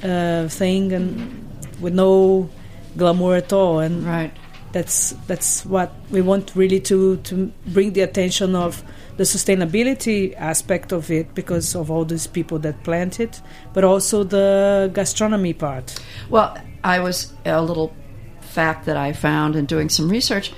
uh, 0.02 0.48
thing 0.48 0.92
and 0.92 1.46
with 1.80 1.94
no 1.94 2.50
glamour 2.96 3.36
at 3.36 3.52
all. 3.52 3.78
And 3.78 4.04
Right. 4.04 4.32
that's 4.72 5.14
that's 5.28 5.64
what 5.64 5.92
we 6.10 6.20
want 6.20 6.52
really 6.56 6.80
to 6.80 7.16
to 7.18 7.52
bring 7.66 7.92
the 7.92 8.00
attention 8.02 8.54
of 8.54 8.82
the 9.20 9.26
sustainability 9.26 10.34
aspect 10.38 10.92
of 10.92 11.10
it 11.10 11.34
because 11.34 11.76
of 11.76 11.90
all 11.90 12.06
these 12.06 12.26
people 12.26 12.58
that 12.58 12.82
plant 12.82 13.20
it, 13.20 13.42
but 13.74 13.84
also 13.84 14.24
the 14.24 14.90
gastronomy 14.94 15.52
part. 15.52 15.94
Well, 16.30 16.56
I 16.82 17.00
was 17.00 17.30
a 17.44 17.60
little 17.60 17.94
fact 18.40 18.86
that 18.86 18.96
I 18.96 19.12
found 19.12 19.56
in 19.56 19.66
doing 19.66 19.90
some 19.90 20.08
research. 20.08 20.54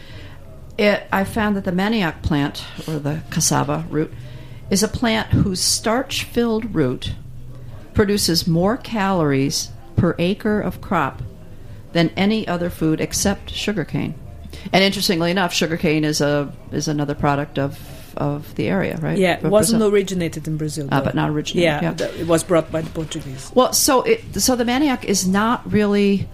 It, 0.79 1.03
I 1.11 1.25
found 1.25 1.57
that 1.57 1.65
the 1.65 1.73
manioc 1.73 2.23
plant, 2.23 2.65
or 2.87 3.01
the 3.01 3.23
cassava 3.31 3.85
root, 3.91 4.13
is 4.71 4.85
a 4.85 4.89
plant 4.89 5.31
whose 5.31 5.59
starch 5.59 6.23
filled 6.23 6.73
root 6.73 7.17
produces 7.95 8.47
more 8.47 8.77
calories 8.77 9.71
per 9.97 10.15
acre 10.21 10.61
of 10.61 10.81
crop 10.81 11.21
than 11.95 12.11
any 12.11 12.47
other 12.47 12.71
food 12.71 13.01
except 13.01 13.51
sugarcane. 13.51 14.15
And 14.73 14.85
interestingly 14.85 15.33
enough, 15.33 15.53
sugarcane 15.53 16.05
is 16.05 16.21
a 16.21 16.53
is 16.71 16.87
another 16.87 17.17
product 17.17 17.59
of 17.59 17.77
of 18.17 18.55
the 18.57 18.69
area, 18.69 18.97
right? 19.03 19.19
Yeah, 19.19 19.39
it 19.39 19.45
wasn't 19.45 19.81
Brazil. 19.81 19.95
originated 19.95 20.47
in 20.49 20.57
Brazil, 20.57 20.89
Ah, 20.93 21.01
but 21.03 21.15
not 21.15 21.31
originated, 21.31 21.83
Yeah, 21.83 21.95
yeah. 21.99 22.21
it 22.23 22.27
was 22.27 22.43
brought 22.45 22.71
by 22.73 22.81
the 22.83 22.91
Portuguese. 22.91 23.51
Well, 23.55 23.73
so 23.73 24.03
it 24.03 24.21
so 24.41 24.57
the 24.57 24.65
manioc 24.65 25.05
is 25.05 25.27
not 25.27 25.61
really 25.71 26.29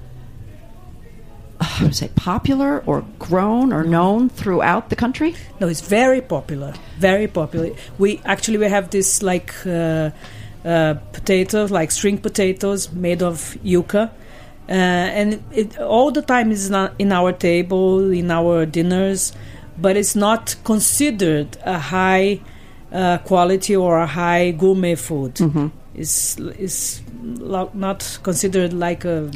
uh, 1.61 1.65
how 1.65 1.87
to 1.89 1.93
say 1.95 2.09
popular 2.15 2.83
or 2.87 3.05
grown 3.19 3.73
or 3.73 3.85
known 3.85 4.29
throughout 4.29 4.91
the 4.91 4.97
country. 4.97 5.35
No, 5.61 5.69
it's 5.69 5.81
very 5.81 6.21
popular. 6.21 6.75
Very 6.99 7.27
popular. 7.27 7.71
We 7.99 8.21
actually 8.25 8.59
we 8.59 8.67
have 8.69 8.91
this 8.91 9.23
like 9.23 9.53
uh, 9.67 10.11
uh, 10.65 10.95
potatoes, 11.13 11.71
like 11.71 11.91
string 11.91 12.19
potatoes 12.19 12.93
made 12.93 13.23
of 13.23 13.57
yucca, 13.63 14.11
uh, 14.69 14.73
and 14.73 15.43
it 15.53 15.79
all 15.79 16.11
the 16.11 16.23
time 16.23 16.51
is 16.53 16.69
not 16.71 16.93
in 16.99 17.11
our 17.13 17.33
table, 17.33 18.11
in 18.13 18.31
our 18.31 18.67
dinners, 18.67 19.33
but 19.81 19.97
it's 19.97 20.17
not 20.17 20.57
considered 20.65 21.57
a 21.65 21.79
high 21.79 22.41
uh, 22.93 23.19
quality 23.19 23.77
or 23.77 23.99
a 23.99 24.07
high 24.07 24.51
gourmet 24.53 24.95
food. 24.97 25.39
It's 25.95 26.37
it's 26.39 27.03
lo- 27.25 27.71
not 27.75 28.19
considered 28.23 28.73
like 28.73 29.05
a 29.05 29.31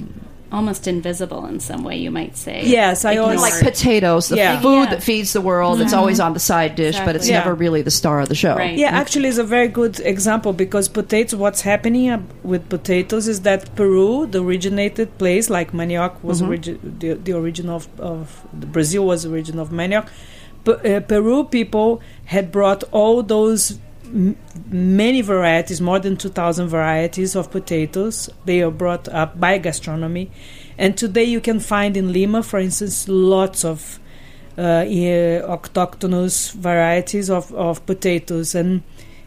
Almost 0.52 0.86
invisible 0.86 1.46
in 1.46 1.60
some 1.60 1.82
way, 1.82 1.96
you 1.96 2.10
might 2.10 2.36
say. 2.36 2.62
Yes, 2.66 3.06
I 3.06 3.16
always- 3.16 3.40
Like 3.40 3.58
potatoes, 3.60 4.28
the 4.28 4.36
Yeah. 4.36 4.60
food 4.60 4.84
Yeah. 4.84 4.90
that 4.90 5.02
feeds 5.02 5.32
the 5.32 5.40
world. 5.40 5.80
It's 5.80 5.94
always 5.94 6.20
on 6.20 6.34
the 6.34 6.40
side 6.40 6.74
dish, 6.76 6.98
but 7.06 7.16
it's 7.16 7.24
Exactly. 7.24 7.32
never 7.50 7.54
really 7.54 7.80
the 7.80 7.90
star 7.90 8.20
of 8.20 8.28
the 8.28 8.34
show. 8.34 8.54
Right. 8.56 8.76
Yeah, 8.76 8.88
actually, 9.02 9.28
it's 9.30 9.38
a 9.38 9.44
very 9.44 9.68
good 9.68 9.98
example 10.00 10.52
because 10.52 10.88
potatoes. 10.88 11.38
What's 11.38 11.62
happening 11.62 12.10
uh, 12.10 12.20
with 12.44 12.68
potatoes 12.68 13.28
is 13.28 13.40
that 13.48 13.74
Peru, 13.76 14.26
the 14.30 14.42
originated 14.42 15.16
place, 15.16 15.48
like 15.48 15.72
manioc 15.72 16.12
was 16.22 16.42
origi- 16.42 16.78
the, 17.00 17.14
the 17.14 17.32
origin 17.32 17.70
of, 17.70 17.88
of 17.98 18.42
the 18.52 18.66
Brazil 18.66 19.06
was 19.06 19.22
the 19.22 19.30
origin 19.30 19.58
of 19.58 19.70
manioc. 19.70 20.04
P- 20.64 20.72
uh, 20.94 21.00
Peru 21.00 21.44
people 21.44 22.00
had 22.26 22.52
brought 22.52 22.84
all 22.92 23.22
those 23.22 23.78
m- 24.04 24.36
many 24.70 25.20
varieties, 25.20 25.80
more 25.80 25.98
than 25.98 26.16
two 26.16 26.28
thousand 26.28 26.68
varieties 26.68 27.34
of 27.36 27.50
potatoes. 27.50 28.28
They 28.44 28.62
are 28.62 28.70
brought 28.70 29.08
up 29.08 29.38
by 29.38 29.58
gastronomy, 29.58 30.30
and 30.78 30.96
today 30.96 31.24
you 31.24 31.40
can 31.40 31.60
find 31.60 31.96
in 31.96 32.12
Lima, 32.12 32.42
for 32.42 32.58
instance, 32.58 33.08
lots 33.08 33.64
of 33.64 33.98
uh, 34.58 34.84
autochthonous 34.84 36.52
varieties 36.52 37.30
of, 37.30 37.52
of 37.54 37.84
potatoes 37.86 38.54
and 38.54 38.82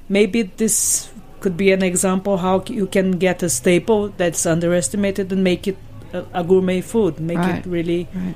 maybe 0.08 0.44
this 0.44 1.12
could 1.40 1.58
be 1.58 1.72
an 1.72 1.84
example 1.84 2.38
how 2.38 2.64
you 2.68 2.88
can 2.88 3.12
get 3.12 3.44
a 3.44 3.50
staple 3.50 4.10
that's 4.18 4.46
underestimated 4.46 5.32
and 5.32 5.44
make 5.44 5.68
it 5.68 5.78
a, 6.14 6.26
a 6.34 6.44
gourmet 6.44 6.82
food 6.82 7.20
make 7.20 7.38
Right, 7.38 7.66
it 7.66 7.70
really 7.70 8.08
right. 8.14 8.36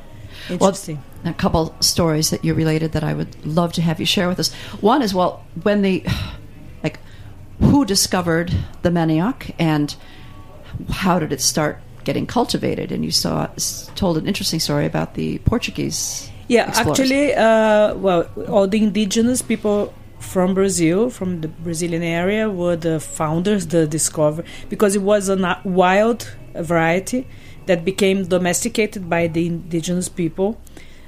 Interesting 0.49 1.01
a 1.25 1.33
couple 1.33 1.75
stories 1.79 2.29
that 2.29 2.45
you 2.45 2.53
related 2.53 2.93
that 2.93 3.03
I 3.03 3.13
would 3.13 3.45
love 3.45 3.73
to 3.73 3.81
have 3.81 3.99
you 3.99 4.05
share 4.05 4.27
with 4.27 4.39
us. 4.39 4.53
One 4.81 5.01
is 5.01 5.13
well, 5.13 5.45
when 5.63 5.81
the 5.81 6.05
like 6.83 6.99
who 7.59 7.85
discovered 7.85 8.53
the 8.81 8.89
manioc 8.89 9.53
and 9.59 9.95
how 10.89 11.19
did 11.19 11.33
it 11.33 11.41
start 11.41 11.79
getting 12.03 12.25
cultivated? 12.25 12.91
And 12.91 13.03
you 13.03 13.11
saw 13.11 13.47
told 13.95 14.17
an 14.17 14.27
interesting 14.27 14.59
story 14.59 14.85
about 14.85 15.15
the 15.15 15.39
Portuguese. 15.39 16.29
yeah 16.47 16.69
explorers. 16.69 16.99
actually 16.99 17.35
uh, 17.35 17.93
well 17.95 18.21
all 18.47 18.67
the 18.67 18.81
indigenous 18.81 19.41
people 19.41 19.93
from 20.19 20.53
brazil 20.53 21.09
from 21.17 21.41
the 21.41 21.47
brazilian 21.47 22.03
area 22.03 22.49
were 22.49 22.75
the 22.75 22.99
founders 22.99 23.67
the 23.67 23.85
discover 23.87 24.43
because 24.67 24.95
it 24.95 25.03
was 25.11 25.29
a 25.29 25.37
wild 25.63 26.21
variety 26.55 27.21
that 27.69 27.85
became 27.85 28.25
domesticated 28.25 29.07
by 29.07 29.27
the 29.27 29.45
indigenous 29.45 30.09
people 30.09 30.59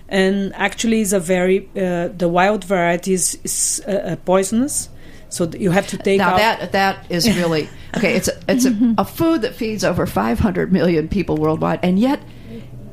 and 0.08 0.53
actually 0.56 1.01
is 1.01 1.12
a 1.12 1.20
very 1.20 1.68
uh, 1.75 2.08
the 2.10 2.30
wild 2.30 2.63
variety 2.63 3.13
is, 3.13 3.39
is 3.44 3.82
uh, 3.88 3.91
uh, 3.91 4.15
poisonous 4.18 4.89
so 5.30 5.50
you 5.58 5.72
have 5.72 5.88
to 5.88 5.98
take 5.98 6.20
now 6.20 6.34
out 6.34 6.38
that 6.38 6.72
that 6.74 7.06
is 7.10 7.25
really 7.39 7.68
okay. 7.96 8.15
It's 8.15 8.27
a, 8.27 8.38
it's 8.50 8.65
a, 8.65 8.96
a 8.98 9.06
food 9.06 9.41
that 9.44 9.56
feeds 9.56 9.84
over 9.84 10.06
500 10.06 10.74
million 10.74 11.08
people 11.08 11.38
worldwide, 11.38 11.80
and 11.82 11.98
yet 11.98 12.22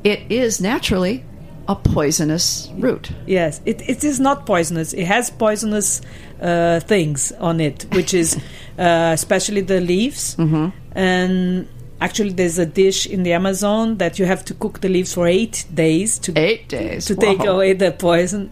it 0.04 0.20
is 0.30 0.60
naturally 0.60 1.24
a 1.66 1.74
poisonous 1.74 2.70
root. 2.78 3.10
Yes, 3.26 3.60
it, 3.66 3.82
it 3.88 4.04
is 4.04 4.20
not 4.20 4.46
poisonous. 4.46 4.92
It 4.92 5.04
has 5.04 5.30
poisonous 5.30 6.00
uh, 6.40 6.78
things 6.80 7.32
on 7.32 7.60
it, 7.60 7.86
which 7.92 8.14
is 8.14 8.36
uh, 8.78 9.10
especially 9.12 9.62
the 9.62 9.80
leaves. 9.80 10.36
Mm-hmm. 10.36 10.68
And 10.92 11.68
actually, 12.00 12.30
there's 12.30 12.58
a 12.58 12.66
dish 12.66 13.06
in 13.06 13.22
the 13.22 13.32
Amazon 13.32 13.98
that 13.98 14.18
you 14.18 14.24
have 14.26 14.44
to 14.46 14.54
cook 14.54 14.80
the 14.80 14.88
leaves 14.88 15.14
for 15.14 15.26
eight 15.26 15.66
days 15.72 16.18
to 16.20 16.32
Eight 16.38 16.68
days 16.68 17.06
to 17.06 17.16
take 17.16 17.40
Whoa. 17.40 17.54
away 17.56 17.72
the 17.72 17.92
poison. 17.92 18.50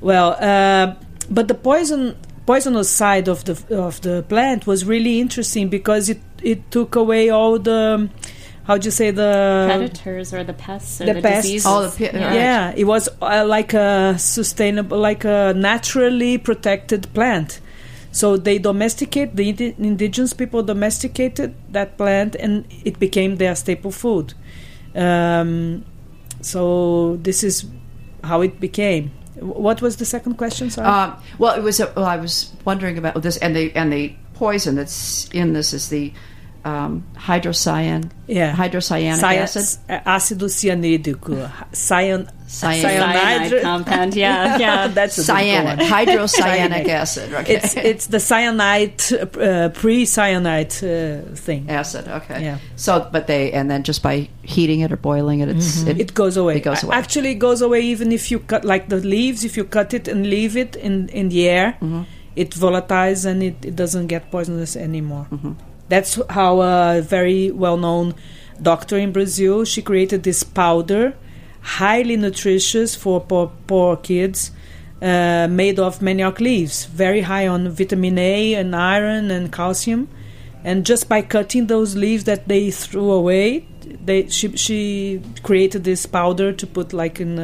Well, 0.00 0.36
uh, 0.40 0.94
but 1.30 1.48
the 1.48 1.54
poison 1.54 2.16
poisonous 2.46 2.90
side 2.90 3.28
of 3.28 3.44
the 3.44 3.78
of 3.78 4.00
the 4.00 4.24
plant 4.28 4.66
was 4.66 4.84
really 4.84 5.20
interesting 5.20 5.68
because 5.68 6.08
it 6.08 6.20
it 6.42 6.70
took 6.70 6.96
away 6.96 7.28
all 7.30 7.58
the 7.58 8.08
how 8.64 8.78
do 8.78 8.86
you 8.86 8.90
say 8.90 9.10
the 9.10 9.66
Predators 9.68 10.32
or 10.32 10.42
the 10.44 10.52
pests 10.52 11.00
or 11.00 11.06
the 11.06 11.14
the, 11.14 11.22
pests. 11.22 11.42
diseases. 11.42 11.66
Oh, 11.68 11.86
the 11.88 11.96
pe- 11.96 12.18
yeah. 12.18 12.34
Yeah, 12.34 12.72
it 12.76 12.84
was 12.84 13.08
uh, 13.20 13.44
like 13.46 13.74
a 13.74 14.16
sustainable, 14.18 14.98
like 14.98 15.24
a 15.24 15.52
naturally 15.56 16.38
protected 16.38 17.12
plant. 17.12 17.60
So 18.12 18.36
they 18.36 18.58
domesticate 18.58 19.36
the 19.36 19.50
indi- 19.50 19.74
indigenous 19.78 20.32
people 20.32 20.62
domesticated 20.62 21.54
that 21.72 21.96
plant, 21.96 22.34
and 22.34 22.64
it 22.84 22.98
became 22.98 23.36
their 23.36 23.54
staple 23.54 23.92
food. 23.92 24.34
Um, 24.94 25.84
so 26.40 27.16
this 27.22 27.44
is 27.44 27.66
how 28.24 28.40
it 28.40 28.58
became. 28.60 29.12
What 29.38 29.80
was 29.80 29.96
the 29.96 30.04
second 30.04 30.34
question? 30.36 30.70
Sorry. 30.70 30.86
Um, 30.88 31.16
well, 31.38 31.54
it 31.56 31.62
was. 31.62 31.80
A, 31.80 31.92
well, 31.96 32.04
I 32.04 32.16
was 32.16 32.52
wondering 32.64 32.98
about 32.98 33.22
this, 33.22 33.36
and 33.38 33.54
the 33.54 33.72
and 33.74 33.92
the 33.92 34.14
poison 34.34 34.74
that's 34.74 35.28
in 35.30 35.52
this 35.52 35.72
is 35.72 35.88
the 35.88 36.12
um, 36.64 37.04
hydrocyan. 37.16 38.10
Yeah. 38.26 38.54
hydrocyanic 38.54 39.20
Cyan- 39.20 39.42
acid. 39.42 39.78
uh, 39.88 40.00
ácido 40.04 40.48
cianídrico. 40.48 41.50
Cyan, 41.72 42.28
Cyan- 42.52 42.82
Cyanide 42.82 43.62
compound, 43.62 44.16
yeah, 44.24 44.58
yeah. 44.58 44.88
That's 44.88 45.16
a 45.28 45.32
one. 45.32 45.78
hydrocyanic 45.94 46.88
acid. 46.88 47.32
Okay. 47.32 47.54
It's 47.54 47.76
it's 47.76 48.06
the 48.08 48.18
cyanide, 48.18 49.00
uh, 49.12 49.68
pre-cyanide 49.68 50.72
uh, 50.82 51.34
thing. 51.36 51.70
acid. 51.70 52.08
Okay. 52.08 52.42
Yeah. 52.42 52.58
So, 52.76 53.08
but 53.12 53.26
they 53.28 53.52
and 53.52 53.70
then 53.70 53.82
just 53.84 54.02
by 54.02 54.28
heating 54.42 54.80
it 54.80 54.90
or 54.90 54.96
boiling 54.96 55.40
it, 55.40 55.48
it's 55.48 55.82
it, 55.86 56.00
It 56.00 56.14
goes 56.14 56.36
away. 56.36 56.56
It 56.56 56.64
goes 56.64 56.82
away. 56.82 56.96
Actually, 56.96 57.30
it 57.30 57.38
goes 57.38 57.62
away 57.62 57.80
even 57.82 58.10
if 58.12 58.30
you 58.30 58.40
cut 58.40 58.64
like 58.64 58.88
the 58.88 58.96
leaves. 58.96 59.44
If 59.44 59.56
you 59.56 59.64
cut 59.64 59.94
it 59.94 60.08
and 60.08 60.26
leave 60.28 60.56
it 60.56 60.74
in 60.76 61.08
in 61.10 61.28
the 61.28 61.48
air, 61.48 61.76
Mm-hmm. 61.80 62.02
it 62.36 62.50
volatilizes 62.50 63.26
and 63.26 63.42
it, 63.42 63.64
it 63.64 63.76
doesn't 63.76 64.08
get 64.08 64.30
poisonous 64.30 64.76
anymore. 64.76 65.26
Mm-hmm. 65.30 65.52
That's 65.88 66.18
how 66.28 66.60
a 66.62 67.00
very 67.00 67.50
well 67.52 67.76
known 67.76 68.14
doctor 68.62 68.98
in 68.98 69.12
Brazil 69.12 69.64
she 69.64 69.82
created 69.82 70.22
this 70.22 70.42
powder, 70.44 71.14
highly 71.60 72.16
nutritious 72.16 72.94
for 72.94 73.20
poor, 73.20 73.52
poor 73.66 73.96
kids. 73.96 74.50
Uh, 75.02 75.48
made 75.48 75.78
of 75.78 76.00
manioc 76.00 76.40
leaves, 76.40 76.84
very 76.84 77.22
high 77.22 77.46
on 77.46 77.70
vitamin 77.70 78.18
A 78.18 78.52
and 78.52 78.76
iron 78.76 79.30
and 79.30 79.50
calcium, 79.50 80.08
and 80.62 80.84
just 80.84 81.08
by 81.08 81.22
cutting 81.22 81.68
those 81.68 81.96
leaves 81.96 82.24
that 82.24 82.46
they 82.48 82.70
threw 82.70 83.10
away, 83.10 83.66
they 84.04 84.28
she 84.28 84.54
she 84.58 85.22
created 85.42 85.84
this 85.84 86.04
powder 86.04 86.52
to 86.52 86.66
put 86.66 86.92
like 86.92 87.18
in 87.18 87.38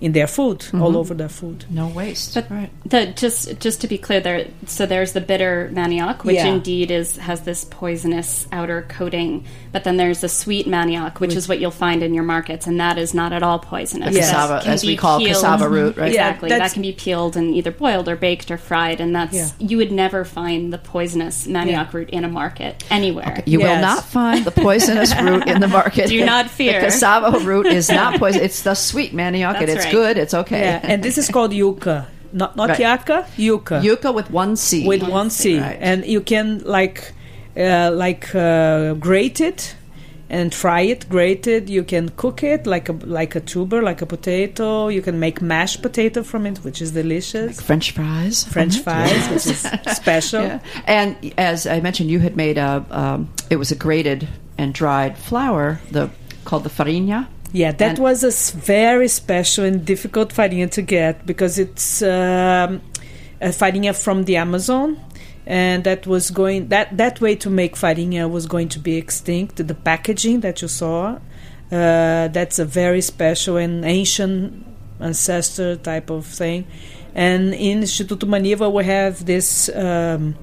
in 0.00 0.12
their 0.12 0.26
food, 0.26 0.64
all 0.74 0.80
mm-hmm. 0.80 0.96
over 0.96 1.14
their 1.14 1.28
food. 1.28 1.64
no 1.70 1.88
waste. 1.88 2.34
But 2.34 2.50
right. 2.50 2.70
the, 2.84 3.06
just 3.06 3.58
just 3.60 3.80
to 3.80 3.88
be 3.88 3.98
clear, 3.98 4.20
there 4.20 4.46
so 4.66 4.86
there's 4.86 5.12
the 5.12 5.20
bitter 5.20 5.70
manioc, 5.72 6.24
which 6.24 6.36
Yeah. 6.36 6.46
indeed 6.46 6.90
is 6.90 7.16
has 7.16 7.42
this 7.42 7.64
poisonous 7.64 8.46
outer 8.52 8.82
coating. 8.88 9.44
But 9.72 9.84
then 9.84 9.96
there's 9.96 10.20
the 10.20 10.28
sweet 10.28 10.66
manioc, 10.66 11.20
which 11.20 11.34
is 11.34 11.48
what 11.48 11.60
you'll 11.60 11.70
find 11.70 12.02
in 12.02 12.14
your 12.14 12.24
markets, 12.24 12.66
and 12.66 12.80
that 12.80 12.98
is 12.98 13.14
not 13.14 13.32
at 13.32 13.42
all 13.42 13.58
poisonous. 13.58 14.14
Yes. 14.14 14.30
Cassava, 14.30 14.66
as 14.68 14.84
we 14.84 14.96
call 14.96 15.18
peeled- 15.18 15.32
cassava 15.32 15.68
root, 15.68 15.96
right? 15.96 16.12
Yeah, 16.12 16.28
Exactly, 16.28 16.48
that's- 16.48 16.70
that 16.70 16.74
can 16.74 16.82
be 16.82 16.92
peeled 16.92 17.36
and 17.36 17.54
either 17.54 17.70
boiled 17.70 18.08
or 18.08 18.16
baked 18.16 18.50
or 18.50 18.56
fried, 18.58 19.00
and 19.00 19.14
that's 19.14 19.34
Yeah. 19.34 19.48
you 19.58 19.76
would 19.76 19.92
never 19.92 20.24
find 20.24 20.72
the 20.72 20.78
poisonous 20.78 21.46
manioc 21.46 21.66
Yeah. 21.70 21.86
root 21.92 22.10
in 22.10 22.24
a 22.24 22.28
market 22.28 22.84
anywhere. 22.90 23.42
You 23.46 23.58
will 23.60 23.80
not 23.80 24.04
find 24.04 24.44
the 24.44 24.50
poisonous 24.50 25.14
root 25.20 25.46
in 25.46 25.60
the 25.60 25.68
market. 25.80 26.08
Do 26.08 26.24
not 26.24 26.50
fear. 26.50 26.80
The 26.80 26.86
cassava 26.86 27.38
root 27.40 27.66
is 27.66 27.90
not 27.90 28.18
poison. 28.18 28.42
It's 28.42 28.62
the 28.62 28.74
sweet 28.74 29.14
manioc, 29.14 29.58
and 29.58 29.68
That's 29.68 29.84
it's 29.84 29.85
right. 29.86 29.92
good. 29.92 30.18
It's 30.18 30.34
okay. 30.34 30.60
Yeah, 30.60 30.80
and 30.82 31.02
this 31.02 31.18
is 31.18 31.28
called 31.30 31.52
yucca, 31.52 32.06
not 32.32 32.56
not 32.56 32.68
Right. 32.70 32.80
yucca, 32.80 33.26
yucca. 33.36 33.80
yucca 33.82 34.12
with 34.12 34.30
one 34.30 34.56
C. 34.56 34.86
with 34.86 35.02
one 35.02 35.30
C, 35.30 35.58
Right. 35.58 35.78
and 35.80 36.04
you 36.04 36.20
can 36.20 36.60
like 36.64 37.12
uh, 37.56 37.90
like 37.92 38.34
uh, 38.34 38.94
grate 38.94 39.40
it 39.40 39.74
and 40.28 40.52
fry 40.52 40.80
it. 40.82 41.08
Grate 41.08 41.46
it. 41.46 41.68
You 41.68 41.84
can 41.84 42.08
cook 42.16 42.42
it 42.42 42.66
like 42.66 42.88
a 42.88 42.92
like 43.20 43.34
a 43.36 43.40
tuber, 43.40 43.80
like 43.82 44.02
a 44.02 44.06
potato. 44.06 44.88
You 44.88 45.00
can 45.02 45.18
make 45.20 45.40
mashed 45.40 45.82
potato 45.82 46.22
from 46.22 46.46
it, 46.46 46.58
which 46.64 46.82
is 46.82 46.90
delicious. 46.92 47.60
French 47.60 47.92
fries. 47.92 48.44
French 48.44 48.80
fries, 48.80 49.28
which 49.30 49.46
is 49.46 49.60
special. 49.96 50.42
Yeah. 50.42 50.58
And 50.86 51.16
as 51.38 51.66
I 51.66 51.80
mentioned, 51.80 52.10
you 52.10 52.18
had 52.20 52.36
made 52.36 52.58
a. 52.58 52.84
Um, 52.90 53.28
it 53.50 53.56
was 53.56 53.70
a 53.72 53.76
grated 53.76 54.26
and 54.58 54.74
dried 54.74 55.16
flour, 55.16 55.80
the 55.92 56.10
called 56.44 56.64
the 56.64 56.70
farinha. 56.70 57.26
Yeah, 57.56 57.72
that 57.72 57.96
And- 57.96 57.98
was 58.00 58.22
a 58.22 58.32
very 58.58 59.08
special 59.08 59.64
and 59.64 59.82
difficult 59.82 60.28
farinha 60.34 60.70
to 60.72 60.82
get 60.82 61.24
because 61.24 61.58
it's 61.58 62.02
um, 62.02 62.82
a 63.40 63.48
farinha 63.60 63.94
from 63.94 64.24
the 64.24 64.36
Amazon, 64.36 64.98
and 65.46 65.82
that 65.84 66.06
was 66.06 66.30
going 66.30 66.68
that 66.68 66.94
that 66.98 67.18
way 67.22 67.34
to 67.36 67.48
make 67.48 67.74
farinha 67.74 68.28
was 68.28 68.44
going 68.44 68.68
to 68.76 68.78
be 68.78 68.96
extinct. 68.96 69.66
The 69.72 69.78
packaging 69.90 70.40
that 70.40 70.60
you 70.60 70.68
saw, 70.68 71.16
uh, 71.72 72.28
that's 72.36 72.58
a 72.58 72.66
very 72.66 73.00
special 73.00 73.56
and 73.56 73.86
ancient 73.86 74.38
ancestor 75.00 75.76
type 75.76 76.10
of 76.10 76.26
thing. 76.26 76.66
And 77.14 77.54
in 77.54 77.80
Instituto 77.80 78.26
Maniva, 78.34 78.70
we 78.70 78.84
have 78.84 79.24
this. 79.24 79.70
Um, 79.74 80.34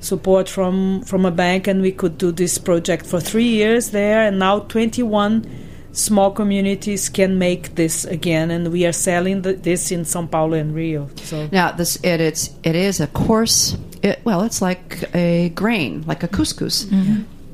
support 0.00 0.50
from 0.50 1.00
from 1.10 1.24
a 1.24 1.30
bank 1.30 1.66
and 1.66 1.80
we 1.80 1.90
could 1.90 2.18
do 2.18 2.30
this 2.30 2.58
project 2.58 3.06
for 3.06 3.20
three 3.20 3.48
years 3.60 3.90
there 3.90 4.20
and 4.26 4.38
now 4.38 4.58
21 4.58 5.46
small 5.94 6.30
communities 6.30 7.08
can 7.08 7.38
make 7.38 7.74
this 7.76 8.04
again 8.04 8.50
and 8.50 8.72
we 8.72 8.84
are 8.84 8.92
selling 8.92 9.42
the, 9.42 9.52
this 9.54 9.90
in 9.90 10.04
sao 10.04 10.26
paulo 10.26 10.54
and 10.54 10.74
rio 10.74 11.08
so 11.22 11.48
Now 11.52 11.72
this 11.72 11.96
it, 12.02 12.20
it's 12.20 12.50
it 12.62 12.74
is 12.74 13.00
a 13.00 13.06
coarse. 13.06 13.76
It, 14.02 14.20
well, 14.24 14.42
it's 14.42 14.60
like 14.60 15.08
a 15.14 15.48
grain, 15.54 16.02
like 16.06 16.22
a 16.22 16.28
couscous, 16.28 16.84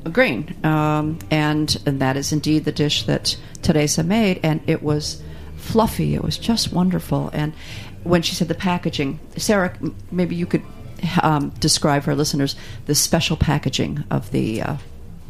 a 0.05 0.11
grain, 0.11 0.57
um, 0.64 1.18
and 1.31 1.76
and 1.87 2.00
that 2.00 2.16
is 2.16 2.33
indeed 2.33 2.64
the 2.64 2.72
dish 2.72 3.05
that 3.05 3.37
Teresa 3.62 4.03
made, 4.03 4.40
and 4.42 4.61
it 4.66 4.83
was 4.83 5.22
fluffy. 5.57 6.14
It 6.14 6.24
was 6.24 6.38
just 6.38 6.72
wonderful. 6.72 7.31
And 7.33 7.53
when 8.03 8.22
she 8.22 8.35
said 8.35 8.48
the 8.48 8.55
packaging, 8.55 9.20
Sara, 9.37 9.72
maybe 10.11 10.35
you 10.35 10.46
could 10.46 10.62
um, 11.22 11.50
describe 11.61 12.03
for 12.03 12.11
our 12.11 12.16
listeners 12.16 12.57
the 12.87 12.94
special 12.94 13.37
packaging 13.37 14.03
of 14.11 14.31
the 14.33 14.62
uh, 14.62 14.76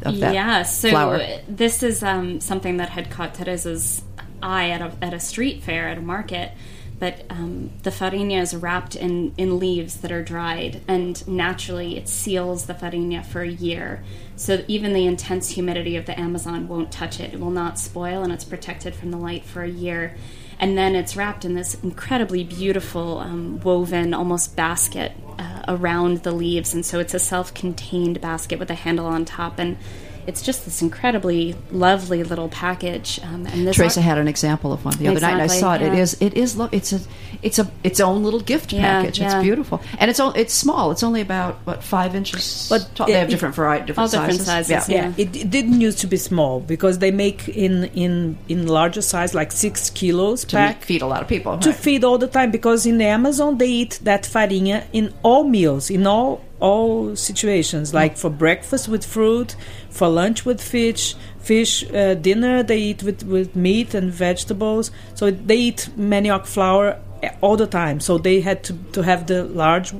of 0.03 0.19
that 0.19 0.33
yeah, 0.33 0.63
so 0.63 0.89
flour. 0.89 1.21
this 1.47 1.83
is 1.83 2.03
um, 2.03 2.39
something 2.39 2.77
that 2.77 2.89
had 2.89 3.09
caught 3.09 3.33
Teresa's 3.33 4.03
eye 4.41 4.69
at 4.69 4.81
a, 4.81 4.91
at 5.01 5.13
a 5.13 5.19
street 5.19 5.63
fair, 5.63 5.87
at 5.87 5.97
a 5.97 6.01
market. 6.01 6.51
But 6.99 7.25
um, 7.31 7.71
the 7.81 7.89
farinha 7.89 8.39
is 8.39 8.55
wrapped 8.55 8.95
in, 8.95 9.33
in 9.35 9.57
leaves 9.57 10.01
that 10.01 10.11
are 10.11 10.21
dried, 10.21 10.81
and 10.87 11.27
naturally 11.27 11.97
it 11.97 12.07
seals 12.07 12.67
the 12.67 12.75
farinha 12.75 13.25
for 13.25 13.41
a 13.41 13.49
year. 13.49 14.03
So 14.35 14.63
even 14.67 14.93
the 14.93 15.07
intense 15.07 15.49
humidity 15.49 15.95
of 15.95 16.05
the 16.05 16.19
Amazon 16.19 16.67
won't 16.67 16.91
touch 16.91 17.19
it. 17.19 17.33
It 17.33 17.39
will 17.39 17.49
not 17.49 17.79
spoil, 17.79 18.21
and 18.21 18.31
it's 18.31 18.43
protected 18.43 18.93
from 18.93 19.09
the 19.09 19.17
light 19.17 19.45
for 19.45 19.63
a 19.63 19.67
year. 19.67 20.15
And 20.61 20.77
then 20.77 20.95
it's 20.95 21.15
wrapped 21.15 21.43
in 21.43 21.55
this 21.55 21.73
incredibly 21.83 22.43
beautiful, 22.43 23.17
um, 23.17 23.59
woven, 23.61 24.13
almost 24.13 24.55
basket 24.55 25.11
uh, 25.39 25.63
around 25.67 26.21
the 26.21 26.31
leaves. 26.31 26.71
And 26.75 26.85
so 26.85 26.99
it's 26.99 27.15
a 27.15 27.19
self 27.19 27.51
contained 27.53 28.21
basket 28.21 28.59
with 28.59 28.69
a 28.69 28.75
handle 28.75 29.07
on 29.07 29.25
top. 29.25 29.57
And 29.57 29.77
it's 30.27 30.41
just 30.41 30.65
this 30.65 30.81
incredibly 30.81 31.55
lovely 31.71 32.23
little 32.23 32.49
package. 32.49 33.19
Um, 33.23 33.45
and 33.47 33.67
this 33.67 33.75
Teresa 33.75 34.01
had 34.01 34.17
an 34.17 34.27
example 34.27 34.71
of 34.73 34.83
one 34.85 34.97
the 34.97 35.07
other 35.07 35.19
night. 35.19 35.33
And 35.33 35.41
I 35.41 35.47
saw 35.47 35.75
it. 35.75 35.81
It 35.81 35.93
yeah. 35.93 35.99
is. 35.99 36.17
It 36.21 36.33
is. 36.35 36.57
Lo- 36.57 36.69
it's 36.71 36.93
a. 36.93 36.99
It's 37.41 37.59
a. 37.59 37.69
Its 37.83 37.99
own 37.99 38.23
little 38.23 38.39
gift 38.39 38.71
Yeah, 38.73 38.81
package. 39.01 39.19
yeah. 39.19 39.35
It's 39.37 39.43
beautiful, 39.43 39.81
and 39.99 40.09
it's 40.11 40.19
o- 40.19 40.31
It's 40.31 40.53
small. 40.53 40.91
It's 40.91 41.03
only 41.03 41.21
about 41.21 41.55
what 41.65 41.83
five 41.83 42.15
inches. 42.15 42.67
But 42.69 42.89
tall. 42.95 43.07
they 43.07 43.13
it- 43.13 43.19
have 43.19 43.29
different 43.29 43.55
variety, 43.55 43.85
different 43.87 44.13
All 44.13 44.19
different 44.19 44.41
sizes. 44.41 44.67
sizes, 44.75 44.89
Yeah. 44.89 45.07
yeah 45.07 45.13
it, 45.17 45.35
it 45.35 45.49
didn't 45.49 45.81
used 45.81 45.99
to 45.99 46.07
be 46.07 46.17
small 46.17 46.59
because 46.59 46.99
they 46.99 47.11
make 47.11 47.47
in 47.49 47.85
in 47.95 48.37
in 48.47 48.67
larger 48.67 49.01
size 49.01 49.33
like 49.33 49.51
six 49.51 49.89
kilos 49.89 50.45
To 50.45 50.55
pack 50.57 50.83
feed 50.83 51.01
a 51.01 51.07
lot 51.07 51.21
of 51.21 51.27
people. 51.27 51.57
to 51.57 51.69
right. 51.69 51.79
feed 51.79 52.03
all 52.03 52.17
the 52.17 52.27
time 52.27 52.51
because 52.51 52.85
in 52.85 52.97
the 52.97 53.05
Amazon 53.05 53.57
they 53.57 53.67
eat 53.67 53.99
that 54.03 54.23
farinha 54.23 54.83
in 54.93 55.13
all 55.23 55.43
meals, 55.43 55.89
in 55.89 56.05
all 56.07 56.41
all 56.61 57.15
situations, 57.15 57.93
like 57.93 58.17
for 58.17 58.29
breakfast 58.29 58.87
with 58.87 59.03
fruit, 59.05 59.55
for 59.89 60.07
lunch 60.07 60.45
with 60.45 60.61
fish, 60.61 61.15
fish 61.39 61.83
uh, 61.91 62.13
dinner 62.13 62.63
they 62.63 62.77
eat 62.77 63.03
with 63.03 63.23
with 63.23 63.55
meat 63.55 63.93
and 63.93 64.13
vegetables. 64.13 64.91
So 65.15 65.31
they 65.31 65.57
eat 65.57 65.89
manioc 65.97 66.45
flour 66.45 66.99
all 67.41 67.57
the 67.57 67.67
time. 67.67 67.99
So 67.99 68.17
they 68.17 68.41
had 68.41 68.63
to 68.65 68.73
to 68.93 69.01
have 69.01 69.27
the 69.27 69.43
large 69.43 69.93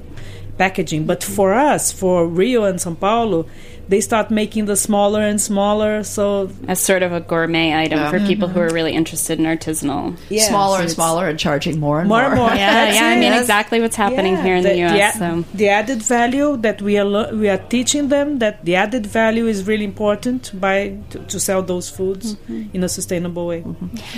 packaging. 0.57 1.05
But 1.05 1.23
for 1.23 1.53
us, 1.53 1.91
for 1.91 2.27
Rio 2.27 2.63
and 2.63 2.79
São 2.79 2.97
Paulo, 2.99 3.47
they 3.91 4.01
start 4.01 4.31
making 4.31 4.65
the 4.71 4.75
smaller 4.75 5.21
and 5.31 5.39
smaller. 5.39 6.03
So 6.03 6.49
as 6.67 6.79
sort 6.79 7.03
of 7.03 7.11
a 7.11 7.19
gourmet 7.31 7.67
item 7.83 7.99
Yeah. 7.99 8.09
for 8.11 8.19
people 8.31 8.47
who 8.53 8.59
are 8.65 8.71
really 8.77 8.93
interested 9.01 9.35
in 9.39 9.45
artisanal. 9.45 10.15
yeah, 10.29 10.47
smaller 10.47 10.77
so 10.77 10.81
and 10.83 10.91
smaller 10.91 11.23
and 11.29 11.37
charging 11.37 11.75
more 11.85 11.99
and 11.99 12.07
More 12.09 12.21
more. 12.21 12.29
and 12.31 12.39
more. 12.41 12.53
Yeah, 12.55 12.73
That's 12.73 12.95
yeah. 12.97 13.07
I 13.07 13.15
mean, 13.15 13.31
Yes. 13.35 13.41
exactly 13.41 13.77
what's 13.83 13.99
happening 14.05 14.33
Yeah, 14.35 14.43
here 14.47 14.55
in 14.55 14.63
the, 14.63 14.69
the, 14.69 14.77
U.S. 14.87 15.13
The, 15.19 15.19
so. 15.19 15.45
the 15.61 15.67
added 15.79 16.01
value 16.01 16.49
that 16.65 16.81
we 16.81 16.97
are 17.01 17.09
lo- 17.15 17.31
we 17.43 17.47
are 17.53 17.61
teaching 17.75 18.07
them 18.15 18.39
that 18.39 18.63
the 18.65 18.75
added 18.83 19.05
value 19.05 19.45
is 19.53 19.67
really 19.67 19.85
important 19.93 20.51
by 20.59 20.97
to, 21.11 21.19
to 21.33 21.37
sell 21.47 21.61
those 21.73 21.87
foods 21.97 22.35
Mm-hmm. 22.35 22.75
in 22.75 22.83
a 22.83 22.89
sustainable 22.89 23.45
way. 23.51 23.63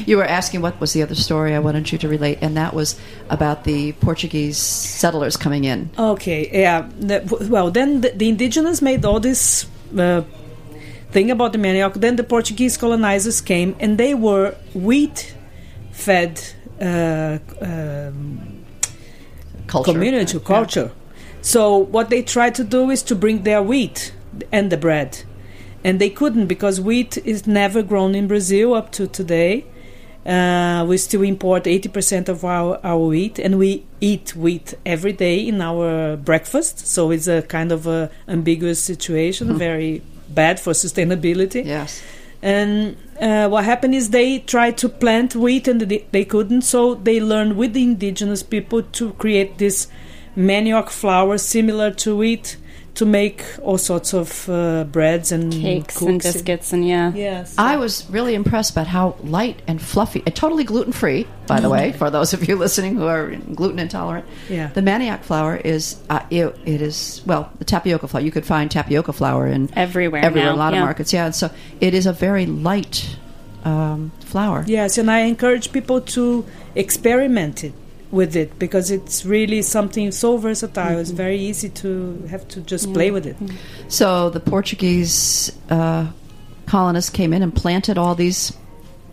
You 0.06 0.18
were 0.18 0.30
asking 0.40 0.62
what 0.62 0.80
was 0.80 0.94
the 0.94 1.02
other 1.06 1.16
story 1.16 1.56
I 1.56 1.60
wanted 1.68 1.92
you 1.92 1.98
to 2.04 2.08
relate, 2.08 2.38
and 2.46 2.56
that 2.62 2.74
was 2.74 2.96
about 3.30 3.64
the 3.64 3.94
Portuguese 4.08 4.58
settlers 4.58 5.36
coming 5.38 5.64
in. 5.64 5.90
Okay, 5.98 6.42
yeah. 6.54 6.88
The, 7.00 7.18
well, 7.50 7.72
then 7.72 8.02
the, 8.02 8.10
the 8.22 8.28
indigenous 8.30 8.82
made 8.82 9.04
all 9.06 9.20
this 9.20 9.63
uh, 9.98 10.24
thing 11.12 11.32
about 11.32 11.54
the 11.54 11.60
manioc. 11.60 11.94
Then 11.96 12.16
the 12.16 12.24
Portuguese 12.24 12.78
colonizers 12.78 13.42
came, 13.42 13.76
and 13.80 13.98
they 13.98 14.14
were 14.14 14.56
wheat-fed 14.74 16.42
uh, 16.82 17.40
um, 17.62 18.66
Culture. 19.68 19.92
community 19.92 20.38
Yeah. 20.38 20.44
culture. 20.44 20.92
So 21.42 21.78
what 21.78 22.10
they 22.10 22.22
tried 22.22 22.56
to 22.56 22.64
do 22.64 22.90
is 22.90 23.04
to 23.04 23.16
bring 23.16 23.44
their 23.44 23.62
wheat 23.62 24.14
and 24.52 24.70
the 24.72 24.78
bread, 24.78 25.24
and 25.84 26.00
they 26.00 26.10
couldn't 26.10 26.48
because 26.48 26.80
wheat 26.82 27.18
is 27.26 27.46
never 27.46 27.84
grown 27.84 28.16
in 28.16 28.28
Brazil 28.28 28.74
up 28.74 28.92
to 28.94 29.08
today. 29.08 29.66
Uh, 30.26 30.86
we 30.88 30.98
still 30.98 31.22
import 31.24 31.66
80% 31.66 32.30
of 32.30 32.46
our, 32.46 32.80
our 32.84 32.98
wheat, 32.98 33.40
and 33.40 33.58
we 33.58 33.86
eat 34.00 34.36
wheat 34.36 34.74
every 34.86 35.12
day 35.12 35.46
in 35.46 35.62
our 35.62 36.16
breakfast. 36.16 36.88
So 36.88 37.12
it's 37.12 37.28
a 37.28 37.42
kind 37.42 37.72
of 37.72 37.88
a 37.88 38.10
ambiguous 38.28 38.82
situation, 38.82 39.58
very 39.58 40.02
bad 40.30 40.60
for 40.60 40.72
sustainability. 40.72 41.66
Yes. 41.66 42.02
And 42.42 42.98
uh, 43.22 43.48
what 43.50 43.64
happened 43.64 43.96
is 43.96 44.10
they 44.10 44.40
tried 44.40 44.78
to 44.80 44.90
plant 44.90 45.36
wheat 45.36 45.68
and 45.68 45.82
they, 45.82 46.06
they 46.12 46.26
couldn't, 46.26 46.64
so 46.64 46.96
they 46.96 47.20
learned 47.20 47.58
with 47.58 47.74
the 47.74 47.84
indigenous 47.84 48.44
people 48.44 48.84
to 48.84 49.14
create 49.14 49.58
this 49.58 49.88
manioc 50.38 50.90
flour 50.90 51.38
similar 51.38 51.92
to 51.92 52.18
wheat 52.18 52.58
to 52.96 53.06
make 53.06 53.44
all 53.62 53.78
sorts 53.78 54.14
of 54.14 54.48
uh, 54.50 54.84
breads 54.84 55.32
and 55.32 55.52
Cakes 55.52 55.98
cooks 55.98 56.08
and 56.08 56.22
biscuits 56.22 56.74
and 56.74 56.88
yeah. 56.88 57.12
Yes. 57.14 57.56
I 57.58 57.78
was 57.78 58.08
really 58.10 58.36
impressed 58.36 58.72
about 58.72 58.88
how 58.88 59.16
light 59.24 59.62
and 59.68 59.82
fluffy, 59.82 60.22
and 60.26 60.36
totally 60.36 60.64
gluten 60.64 60.94
free, 60.94 61.28
by 61.48 61.60
the 61.60 61.70
way, 61.70 61.92
for 61.94 62.10
those 62.10 62.34
of 62.34 62.48
you 62.48 62.56
listening 62.66 62.96
who 62.96 63.08
are 63.08 63.36
gluten 63.36 63.80
intolerant. 63.80 64.28
Yeah. 64.50 64.68
The 64.68 64.82
manioc 64.82 65.24
flour 65.24 65.56
is, 65.56 66.00
uh, 66.10 66.24
it, 66.30 66.56
it 66.66 66.82
is, 66.82 67.22
well, 67.26 67.52
the 67.58 67.66
tapioca 67.66 68.08
flour. 68.08 68.22
You 68.22 68.32
could 68.32 68.46
find 68.46 68.70
tapioca 68.70 69.14
flour 69.14 69.48
in 69.48 69.74
Everywhere 69.76 70.24
everywhere, 70.24 70.52
now, 70.52 70.56
a 70.56 70.58
lot 70.58 70.74
yeah. 70.74 70.80
of 70.80 70.86
markets. 70.86 71.14
Yeah. 71.14 71.26
And 71.26 71.36
so 71.36 71.50
it 71.82 71.94
is 71.94 72.06
a 72.06 72.14
very 72.14 72.46
light 72.46 73.18
um, 73.64 74.12
flour. 74.20 74.64
Yes, 74.68 74.98
and 74.98 75.10
I 75.10 75.22
encourage 75.22 75.72
people 75.72 76.02
to 76.02 76.46
experiment 76.76 77.64
it 77.64 77.74
with 78.14 78.36
it 78.36 78.58
because 78.60 78.92
it's 78.92 79.26
really 79.26 79.62
something 79.64 80.12
so 80.12 80.38
versatile. 80.38 81.00
It's 81.00 81.10
very 81.10 81.38
easy 81.38 81.70
to 81.70 82.24
have 82.30 82.48
to 82.50 82.62
just 82.62 82.94
play 82.94 83.10
with 83.12 83.26
it. 83.26 83.36
So 83.88 84.30
the 84.30 84.40
Portuguese 84.40 85.52
uh, 85.70 86.12
colonists 86.68 87.10
came 87.10 87.34
in 87.34 87.42
and 87.42 87.54
planted 87.54 87.98
all 87.98 88.16
these. 88.16 88.56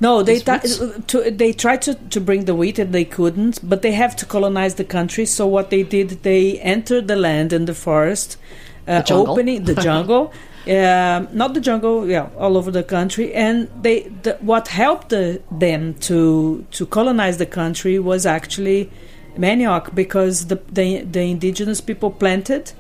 No, 0.01 0.23
they 0.23 0.39
These 0.39 0.81
roots? 0.81 1.07
to, 1.09 1.31
they 1.31 1.53
tried 1.53 1.83
to, 1.83 1.95
to 1.95 2.21
bring 2.21 2.45
the 2.45 2.55
wheat 2.55 2.79
and 2.79 2.93
they 2.93 3.05
couldn't, 3.05 3.59
but 3.69 3.83
they 3.83 3.93
have 3.93 4.17
to 4.17 4.27
colonize 4.27 4.77
the 4.77 4.85
country. 4.85 5.27
So 5.27 5.47
what 5.47 5.71
they 5.71 5.83
did, 5.83 6.23
they 6.23 6.59
entered 6.61 7.09
the 7.09 7.17
land 7.17 7.53
and 7.53 7.67
the 7.67 7.75
forest, 7.75 8.39
uh, 8.87 9.03
The 9.03 9.15
opening 9.15 9.65
the 9.65 9.75
jungle, 9.89 10.33
um, 10.67 11.29
not 11.33 11.55
the 11.55 11.61
jungle, 11.61 12.09
yeah, 12.09 12.29
all 12.39 12.57
over 12.57 12.71
the 12.71 12.83
country. 12.83 13.33
And 13.33 13.69
they 13.83 14.03
the, 14.23 14.37
what 14.41 14.69
helped 14.69 15.11
the, 15.11 15.41
them 15.51 15.95
to 16.01 16.65
to 16.73 16.87
colonize 16.87 17.39
the 17.39 17.47
country 17.47 17.99
was 17.99 18.27
actually 18.27 18.91
manioc 19.37 19.95
because 19.95 20.47
the 20.47 20.57
the, 20.71 21.03
the 21.03 21.23
indigenous 21.23 21.81
people 21.81 22.11
planted 22.11 22.73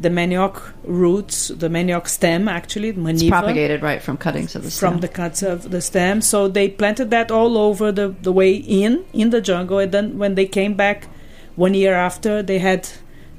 the 0.00 0.08
manioc 0.10 0.60
roots, 0.84 1.48
the 1.48 1.68
manioc 1.68 2.06
stem 2.06 2.48
actually, 2.48 2.90
It's 2.90 3.24
propagated 3.24 3.82
right 3.82 4.02
from 4.02 4.16
cuttings 4.16 4.54
of 4.54 4.62
the 4.64 4.70
from 4.70 5.00
the 5.00 5.08
cuts 5.08 5.42
of 5.42 5.70
the 5.70 5.80
stem. 5.80 6.20
So 6.20 6.48
they 6.48 6.68
planted 6.68 7.10
that 7.10 7.30
all 7.30 7.56
over 7.56 7.92
the, 7.92 8.14
the 8.22 8.32
way 8.32 8.54
in, 8.54 9.04
in 9.12 9.30
the 9.30 9.40
jungle. 9.40 9.78
And 9.78 9.92
then 9.92 10.18
when 10.18 10.34
they 10.34 10.46
came 10.46 10.74
back 10.74 11.08
one 11.56 11.74
year 11.74 11.94
after, 11.94 12.42
they 12.42 12.58
had 12.58 12.88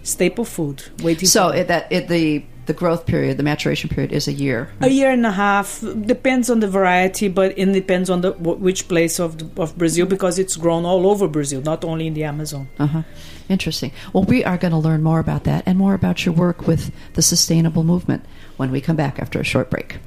staple 0.03 0.45
food 0.45 0.83
waiting 1.03 1.27
So 1.27 1.49
for 1.49 1.57
it, 1.57 1.67
that 1.67 1.91
it, 1.91 2.07
the 2.07 2.43
the 2.67 2.73
growth 2.73 3.05
period, 3.05 3.37
the 3.37 3.43
maturation 3.43 3.89
period, 3.89 4.11
is 4.11 4.27
a 4.27 4.33
year. 4.33 4.69
a 4.81 4.89
year 4.89 5.09
and 5.09 5.25
a 5.25 5.31
half 5.31 5.83
depends 6.05 6.49
on 6.49 6.59
the 6.59 6.67
variety, 6.67 7.27
but 7.27 7.57
it 7.57 7.71
depends 7.73 8.09
on 8.09 8.21
the 8.21 8.31
which 8.33 8.87
place 8.87 9.19
of 9.19 9.37
the, 9.39 9.61
of 9.61 9.77
Brazil 9.77 10.05
because 10.05 10.37
it's 10.37 10.55
grown 10.55 10.85
all 10.85 11.07
over 11.07 11.27
Brazil, 11.27 11.61
not 11.61 11.83
only 11.83 12.07
in 12.07 12.13
the 12.13 12.23
Amazon. 12.23 12.67
Uh-huh. 12.77 13.03
Interesting. 13.49 13.91
Well, 14.13 14.23
we 14.23 14.43
are 14.43 14.57
going 14.57 14.71
to 14.71 14.77
learn 14.77 15.01
more 15.01 15.19
about 15.19 15.45
that 15.45 15.63
and 15.65 15.77
more 15.77 15.93
about 15.93 16.25
your 16.25 16.35
work 16.35 16.67
with 16.67 16.91
the 17.13 17.21
sustainable 17.21 17.83
movement 17.83 18.25
when 18.57 18.71
we 18.71 18.81
come 18.81 18.95
back 18.95 19.19
after 19.19 19.39
a 19.39 19.43
short 19.43 19.69
break. 19.69 19.97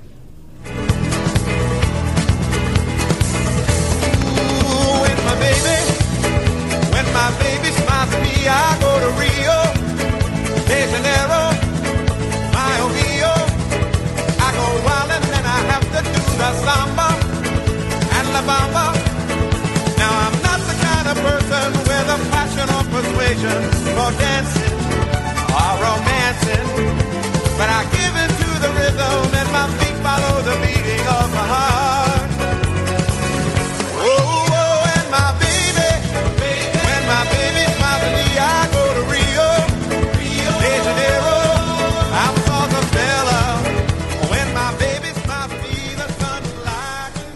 when 5.00 5.18
my 5.24 5.34
baby, 5.40 5.76
when 6.92 7.06
my 7.12 7.30
baby 7.40 7.70
smiles 7.72 8.12
at 8.14 8.22
me, 8.22 8.46
I 8.46 8.78
go 8.80 8.92
to 9.00 9.10
Rio, 9.18 9.59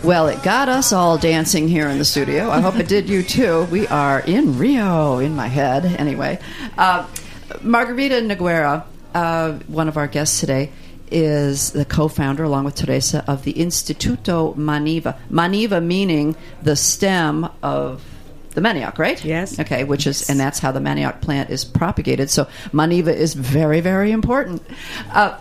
Well, 0.05 0.29
it 0.29 0.43
got 0.43 0.69
us 0.69 0.93
all 0.93 1.17
dancing 1.17 1.67
here 1.67 1.89
in 1.89 1.97
the 1.97 2.05
studio. 2.05 2.51
I 2.51 2.61
hope 2.61 2.77
it 2.77 2.89
did 2.89 3.09
you 3.09 3.23
too. 3.23 3.65
We 3.71 3.87
are 3.87 4.21
in 4.21 4.59
Rio, 4.59 5.19
in 5.19 5.35
my 5.35 5.47
head, 5.47 5.87
anyway. 5.87 6.39
Uh, 6.77 7.07
Margarida 7.63 8.21
Nogueira, 8.21 8.85
uh, 9.15 9.53
one 9.67 9.89
of 9.89 9.97
our 9.97 10.07
guests 10.07 10.41
today, 10.41 10.71
is 11.11 11.73
the 11.73 11.87
co-founder, 11.87 12.45
along 12.45 12.65
with 12.65 12.75
Teresa, 12.75 13.25
of 13.27 13.45
the 13.45 13.55
Instituto 13.55 14.55
Maniva. 14.57 15.17
Maniva 15.31 15.83
meaning 15.83 16.37
the 16.61 16.77
stem 16.77 17.49
of 17.63 18.05
the 18.51 18.61
manioc, 18.61 18.99
right? 18.99 19.25
Yes. 19.25 19.59
Okay, 19.59 19.85
which 19.85 20.07
is, 20.07 20.29
and 20.29 20.39
that's 20.39 20.59
how 20.59 20.71
the 20.71 20.81
manioc 20.81 21.23
plant 21.23 21.49
is 21.49 21.65
propagated. 21.65 22.29
So 22.29 22.47
maniva 22.73 23.09
is 23.09 23.33
very, 23.33 23.81
very 23.81 24.13
important. 24.13 24.63
Uh, 25.11 25.39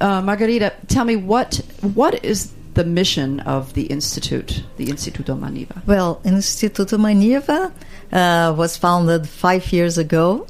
uh, 0.00 0.22
Margarida, 0.22 0.72
tell 0.88 1.04
me 1.04 1.16
what 1.16 1.56
what 1.82 2.24
is 2.24 2.52
the 2.78 2.84
mission 2.84 3.40
of 3.40 3.74
the 3.74 3.86
institute, 3.86 4.62
the 4.76 4.86
Instituto 4.86 5.36
Maniva? 5.36 5.84
Well, 5.84 6.20
Instituto 6.24 6.96
Maniva 6.96 7.72
uh, 8.12 8.54
was 8.54 8.76
founded 8.76 9.28
five 9.28 9.72
years 9.72 9.98
ago, 9.98 10.46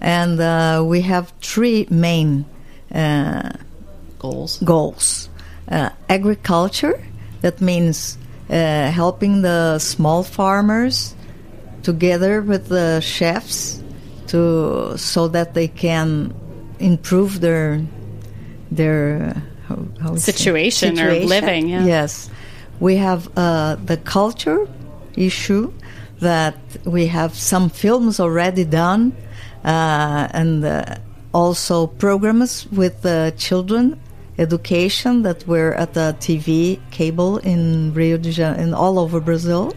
and 0.00 0.40
uh, 0.40 0.82
we 0.86 1.02
have 1.02 1.34
three 1.42 1.86
main 1.90 2.46
uh, 2.94 3.50
Goals. 4.18 4.58
goals 4.64 5.28
uh, 5.68 5.90
agriculture, 6.08 6.98
that 7.42 7.60
means 7.60 8.16
uh, 8.48 8.90
helping 8.90 9.42
the 9.42 9.78
small 9.78 10.22
farmers 10.22 11.14
together 11.82 12.40
with 12.40 12.68
the 12.68 13.00
chefs 13.00 13.82
to 14.28 14.96
so 14.96 15.28
that 15.28 15.52
they 15.52 15.68
can 15.68 16.32
improve 16.78 17.40
their 17.40 17.84
their 18.70 19.42
how, 19.68 19.86
how 20.00 20.14
it? 20.14 20.20
Situation 20.20 20.98
or 20.98 21.12
living, 21.14 21.68
yeah. 21.68 21.84
Yes, 21.84 22.30
we 22.80 22.96
have 22.96 23.28
uh, 23.36 23.76
the 23.76 23.96
culture 23.96 24.68
issue 25.16 25.72
that 26.20 26.56
we 26.84 27.06
have 27.06 27.34
some 27.34 27.68
films 27.68 28.20
already 28.20 28.64
done, 28.64 29.14
uh, 29.64 30.28
and 30.30 30.64
uh, 30.64 30.96
also 31.32 31.86
programs 31.86 32.66
with 32.72 33.02
the 33.02 33.34
children 33.36 34.00
education 34.38 35.22
that 35.22 35.46
were 35.46 35.72
at 35.74 35.94
the 35.94 36.14
TV 36.20 36.78
cable 36.90 37.38
in 37.38 37.92
Rio 37.94 38.18
de 38.18 38.30
Janeiro 38.30 38.62
and 38.62 38.74
all 38.74 38.98
over 38.98 39.20
Brazil, 39.20 39.74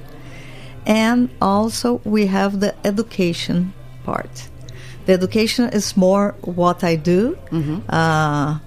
and 0.86 1.30
also 1.42 2.02
we 2.04 2.28
have 2.28 2.60
the 2.60 2.76
education 2.86 3.74
part. 4.04 4.50
The 5.06 5.14
education 5.14 5.70
is 5.70 5.96
more 5.98 6.36
what 6.42 6.84
I 6.84 6.96
do. 6.96 7.38
Uh, 7.90 8.60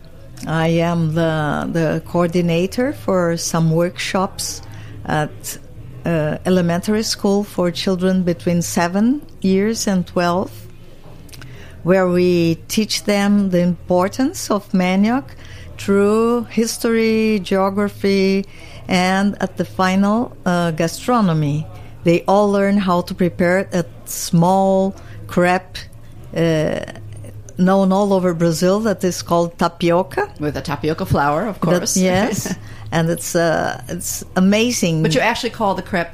I 0.47 0.69
am 0.69 1.15
the 1.15 1.69
the 1.73 2.03
coordinator 2.07 2.93
for 2.93 3.37
some 3.37 3.71
workshops 3.71 4.63
at 5.05 5.59
uh, 6.05 6.39
elementary 6.45 7.05
school 7.05 7.45
for 7.45 7.71
children 7.71 8.25
between 8.25 8.63
seven 8.63 9.23
years 9.41 9.87
and 9.87 10.05
twelve, 10.05 10.51
where 11.85 12.09
we 12.09 12.57
teach 12.67 13.05
them 13.05 13.51
the 13.51 13.61
importance 13.61 14.51
of 14.51 14.69
manioc 14.73 15.25
through 15.79 16.45
history, 16.45 17.41
geography, 17.43 18.45
and 18.89 19.37
at 19.41 19.57
the 19.57 19.65
final 19.65 20.37
uh, 20.45 20.73
gastronomy. 20.73 21.67
They 22.05 22.25
all 22.27 22.51
learn 22.51 22.79
how 22.79 23.03
to 23.03 23.15
prepare 23.15 23.69
a 23.73 23.85
small 24.07 24.97
crepe 25.29 25.79
uh, 26.37 26.81
known 27.59 27.93
all 27.93 28.13
over 28.13 28.35
Brazil 28.35 28.81
that 28.81 29.03
is 29.05 29.23
called 29.23 29.59
tapioca. 29.59 30.33
With 30.41 30.57
a 30.57 30.63
tapioca 30.63 31.07
flour, 31.07 31.47
of 31.47 31.61
That- 31.61 31.79
course. 31.79 31.97
yes, 31.97 32.55
and 32.93 33.11
it's 33.11 33.35
uh, 33.35 33.83
it's 33.89 34.25
amazing. 34.37 35.03
but 35.03 35.15
you 35.15 35.21
actually 35.21 35.51
call 35.51 35.75
the 35.75 35.83
crepe 35.83 36.13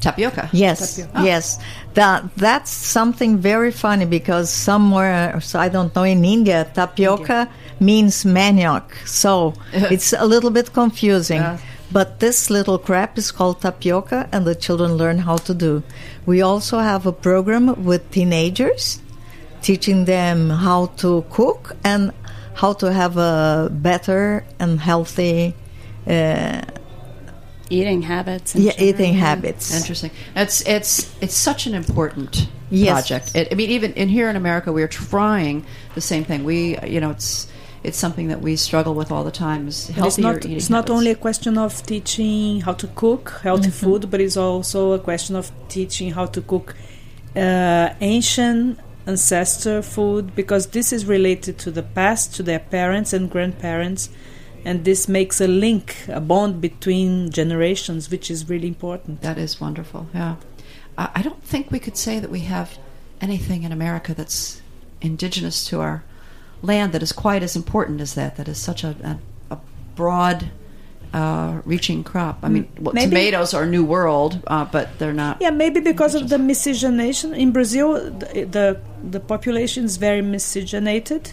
tapioca. 0.00 0.48
Yes, 0.52 1.00
yes. 1.22 1.58
That 1.94 2.24
that's 2.36 2.70
something 2.70 3.38
very 3.38 3.70
funny 3.72 4.04
because 4.04 4.50
somewhere, 4.50 5.40
so 5.40 5.58
I 5.58 5.68
don't 5.68 5.94
know, 5.94 6.04
in 6.04 6.24
India, 6.24 6.66
tapioca 6.74 7.48
means 7.80 8.24
manioc, 8.24 8.84
so 9.06 9.54
it's 9.72 10.12
a 10.12 10.24
little 10.26 10.50
bit 10.50 10.72
confusing. 10.72 11.40
Yeah. 11.40 11.58
But 11.92 12.18
this 12.18 12.50
little 12.50 12.78
crepe 12.78 13.16
is 13.16 13.30
called 13.30 13.60
tapioca, 13.62 14.28
and 14.32 14.44
the 14.44 14.54
children 14.56 14.96
learn 14.96 15.18
how 15.18 15.36
to 15.36 15.54
do. 15.54 15.82
We 16.26 16.42
also 16.42 16.78
have 16.78 17.06
a 17.06 17.12
program 17.12 17.84
with 17.84 18.10
teenagers, 18.10 19.00
teaching 19.66 20.04
them 20.04 20.48
how 20.66 20.86
to 21.02 21.24
cook 21.38 21.62
and 21.82 22.12
how 22.54 22.72
to 22.72 22.86
have 22.92 23.14
a 23.16 23.68
better 23.88 24.44
and 24.62 24.78
healthy 24.80 25.54
uh, 26.06 26.62
Eating 27.68 28.02
habits. 28.02 28.54
yeah, 28.54 28.70
general, 28.72 28.88
eating 28.88 29.14
habits. 29.14 29.64
Interesting. 29.80 30.10
It's 30.36 30.58
it's 30.76 30.90
it's 31.20 31.34
such 31.48 31.66
an 31.66 31.74
important 31.74 32.46
Yes. 32.70 32.92
project. 32.92 33.26
It, 33.38 33.48
I 33.52 33.54
mean, 33.56 33.70
even 33.78 33.90
in 34.02 34.08
here 34.08 34.28
in 34.30 34.36
America, 34.36 34.68
we're 34.72 34.92
trying 35.10 35.56
the 35.96 36.00
same 36.00 36.24
thing. 36.28 36.44
We, 36.44 36.58
you 36.94 37.00
know, 37.02 37.10
it's 37.16 37.48
it's 37.82 37.98
something 38.04 38.28
that 38.32 38.40
we 38.46 38.52
struggle 38.56 38.94
with 39.00 39.10
all 39.14 39.24
the 39.30 39.36
time. 39.46 39.62
Is 39.68 39.78
But 39.86 40.06
it's 40.06 40.16
healthier 40.16 40.32
not 40.32 40.36
eating 40.44 40.56
it's 40.58 40.70
not 40.70 40.84
habits. 40.84 40.96
only 40.96 41.10
a 41.10 41.20
question 41.26 41.58
of 41.58 41.72
teaching 41.92 42.60
how 42.66 42.74
to 42.82 42.86
cook 43.02 43.24
healthy 43.42 43.70
food 43.82 44.02
but 44.12 44.20
it's 44.20 44.36
also 44.36 44.80
a 44.92 44.98
question 45.10 45.34
of 45.36 45.50
teaching 45.68 46.08
how 46.18 46.26
to 46.36 46.40
cook 46.52 46.68
uh, 47.36 47.88
ancient 48.00 48.78
ancestor 49.06 49.82
food 49.82 50.34
because 50.34 50.68
this 50.68 50.92
is 50.92 51.06
related 51.06 51.58
to 51.58 51.70
the 51.70 51.82
past 51.82 52.34
to 52.34 52.42
their 52.42 52.58
parents 52.58 53.12
and 53.12 53.30
grandparents 53.30 54.08
and 54.64 54.84
this 54.84 55.08
makes 55.08 55.40
a 55.40 55.46
link 55.46 55.96
a 56.08 56.20
bond 56.20 56.60
between 56.60 57.30
generations 57.30 58.10
which 58.10 58.30
is 58.30 58.48
really 58.48 58.66
important 58.66 59.22
That 59.22 59.38
is 59.38 59.60
wonderful. 59.60 60.08
Yeah, 60.12 60.36
I, 60.98 61.22
don't 61.22 61.42
think 61.44 61.70
we 61.70 61.78
could 61.78 61.96
say 61.96 62.18
that 62.18 62.30
we 62.30 62.40
have 62.40 62.78
anything 63.20 63.62
in 63.62 63.70
America 63.70 64.12
that's 64.14 64.60
indigenous 65.00 65.64
to 65.66 65.80
our 65.80 66.04
land 66.62 66.92
that 66.92 67.02
is 67.02 67.12
quite 67.12 67.42
as 67.42 67.54
important 67.54 68.00
as 68.00 68.14
that. 68.14 68.36
That 68.36 68.48
is 68.48 68.58
such 68.58 68.82
a 68.82 68.96
a, 69.50 69.54
a 69.54 69.58
broad. 69.94 70.50
Uh, 71.16 71.62
reaching 71.64 72.04
crop. 72.04 72.36
I 72.42 72.48
mean, 72.52 72.68
well, 72.78 72.92
tomatoes 72.92 73.54
are 73.54 73.64
New 73.64 73.84
World, 73.88 74.32
uh, 74.46 74.66
but 74.68 74.86
they're 74.98 75.16
not. 75.16 75.40
yeah 75.40 75.48
maybe 75.48 75.80
because 75.80 76.14
of 76.14 76.28
the 76.28 76.36
miscegenation 76.36 77.32
in 77.32 77.52
brazil 77.52 77.94
the 78.20 78.44
the, 78.56 78.66
the 79.10 79.20
population 79.20 79.84
is 79.88 79.96
very 79.96 80.20
miscegenated 80.20 81.32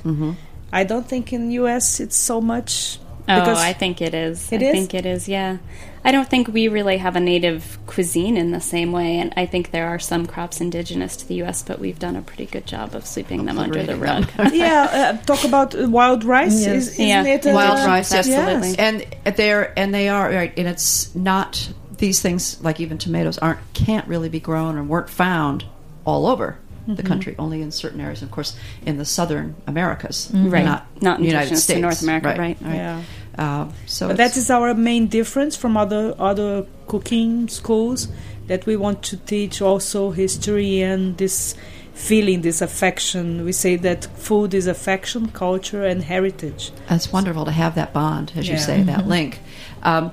i 0.71 0.85
don't 0.85 1.07
think 1.11 1.33
in 1.33 1.51
us 1.51 1.99
it's 1.99 2.15
so 2.15 2.39
much 2.39 2.97
Oh, 3.29 3.39
because 3.39 3.57
I 3.59 3.71
think 3.73 4.01
it 4.01 4.13
is. 4.13 4.51
It 4.51 4.61
I 4.61 4.65
is? 4.65 4.71
think 4.73 4.93
it 4.93 5.05
is. 5.05 5.29
Yeah, 5.29 5.57
I 6.03 6.11
don't 6.11 6.29
think 6.29 6.49
we 6.49 6.67
really 6.67 6.97
have 6.97 7.15
a 7.15 7.21
native 7.21 7.77
cuisine 7.87 8.35
in 8.35 8.51
the 8.51 8.59
same 8.59 8.91
way, 8.91 9.17
and 9.17 9.33
I 9.37 9.45
think 9.45 9.71
there 9.71 9.87
are 9.87 9.99
some 9.99 10.25
crops 10.25 10.59
indigenous 10.59 11.15
to 11.17 11.27
the 11.27 11.35
U.S., 11.35 11.63
but 11.63 11.79
we've 11.79 11.99
done 11.99 12.17
a 12.17 12.21
pretty 12.21 12.45
good 12.47 12.65
job 12.65 12.93
of 12.95 13.05
sweeping 13.05 13.45
them 13.45 13.57
under 13.57 13.81
the 13.83 13.95
rug. 13.95 14.29
yeah, 14.51 15.13
uh, 15.21 15.25
talk 15.25 15.45
about 15.45 15.73
uh, 15.73 15.87
wild 15.87 16.25
rice. 16.25 16.65
Yes. 16.65 16.67
Is, 16.67 16.87
isn't 16.93 17.07
Yeah. 17.07 17.23
it? 17.23 17.47
uh, 17.47 17.51
wild 17.53 17.85
rice, 17.87 18.11
yes. 18.11 18.27
absolutely. 18.27 18.77
And 18.77 19.35
they're 19.37 19.77
and 19.79 19.93
they 19.93 20.09
are 20.09 20.29
right, 20.29 20.53
and 20.57 20.67
it's 20.67 21.15
not 21.15 21.71
these 21.97 22.21
things 22.21 22.61
like 22.61 22.81
even 22.81 22.97
tomatoes 22.97 23.37
aren't 23.37 23.59
can't 23.73 24.05
really 24.09 24.27
be 24.27 24.41
grown 24.41 24.77
or 24.77 24.83
weren't 24.83 25.09
found 25.09 25.63
all 26.05 26.25
over 26.27 26.57
Mm-hmm. 26.83 26.95
the 26.95 27.03
country, 27.03 27.35
only 27.39 27.61
in 27.61 27.71
certain 27.71 28.01
areas. 28.01 28.21
Of 28.21 28.29
course, 28.31 28.57
in 28.85 28.97
the 28.97 29.05
southern 29.05 29.55
Americas, 29.67 30.29
Right. 30.33 30.65
Not, 30.65 30.85
Not 31.01 31.19
United 31.19 31.51
indigenous 31.51 31.59
to 31.59 31.63
States, 31.63 31.81
North 31.81 32.01
America, 32.03 32.35
right. 32.37 32.57
Yeah. 32.61 33.01
Uh, 33.37 33.69
so 33.85 34.09
But 34.09 34.17
that 34.17 34.35
is 34.35 34.49
our 34.49 34.73
main 34.73 35.07
difference 35.07 35.55
from 35.55 35.77
other 35.77 36.13
other 36.19 36.65
cooking 36.87 37.47
schools 37.47 38.09
that 38.47 38.65
we 38.65 38.75
want 38.75 39.01
to 39.03 39.15
teach 39.17 39.61
also 39.61 40.11
history 40.11 40.81
and 40.81 41.17
this 41.17 41.55
feeling, 41.93 42.41
this 42.41 42.61
affection. 42.61 43.45
We 43.45 43.53
say 43.53 43.77
that 43.77 44.05
food 44.17 44.53
is 44.53 44.67
affection, 44.67 45.29
culture, 45.29 45.85
and 45.85 46.03
heritage. 46.03 46.71
It's 46.89 47.11
wonderful 47.13 47.45
to 47.45 47.51
have 47.51 47.75
that 47.75 47.93
bond, 47.93 48.33
as 48.35 48.47
you 48.49 48.57
say, 48.57 48.83
that 48.83 49.07
link. 49.07 49.39
Um, 49.83 50.11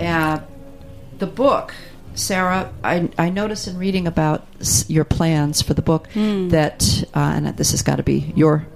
uh, 0.00 0.40
the 1.18 1.26
book, 1.26 1.74
Sara, 2.14 2.72
I, 2.82 3.08
I 3.18 3.30
noticed 3.30 3.68
in 3.68 3.78
reading 3.78 4.06
about 4.06 4.46
your 4.88 5.04
plans 5.04 5.62
for 5.62 5.74
the 5.74 5.82
book 5.82 6.08
that, 6.14 7.04
uh, 7.14 7.18
and 7.18 7.46
this 7.56 7.70
has 7.70 7.82
got 7.82 7.96
to 7.96 8.02
be 8.02 8.32
your 8.36 8.66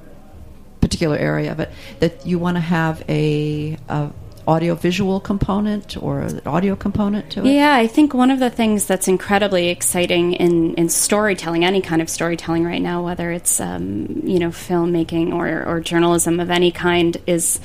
particular 0.80 1.16
area, 1.16 1.52
of 1.52 1.60
it, 1.60 1.70
that 2.00 2.26
you 2.26 2.38
want 2.38 2.56
to 2.56 2.60
have 2.60 3.02
a, 3.08 3.76
a 3.88 4.10
audio 4.46 4.74
visual 4.74 5.20
component 5.20 5.96
or 6.02 6.20
an 6.20 6.40
audio 6.46 6.76
component 6.76 7.30
to 7.30 7.40
it. 7.40 7.54
Yeah, 7.54 7.74
I 7.74 7.86
think 7.86 8.14
one 8.14 8.30
of 8.30 8.38
the 8.38 8.50
things 8.50 8.86
that's 8.86 9.08
incredibly 9.08 9.68
exciting 9.68 10.34
in, 10.34 10.74
in 10.74 10.88
storytelling, 10.88 11.64
any 11.64 11.80
kind 11.80 12.02
of 12.02 12.10
storytelling 12.10 12.64
right 12.64 12.82
now, 12.82 13.02
whether 13.02 13.30
it's 13.32 13.60
um, 13.60 14.20
you 14.24 14.38
know 14.38 14.50
filmmaking 14.50 15.32
or, 15.32 15.64
or 15.64 15.80
journalism 15.80 16.40
of 16.40 16.50
any 16.50 16.70
kind, 16.70 17.16
is 17.26 17.60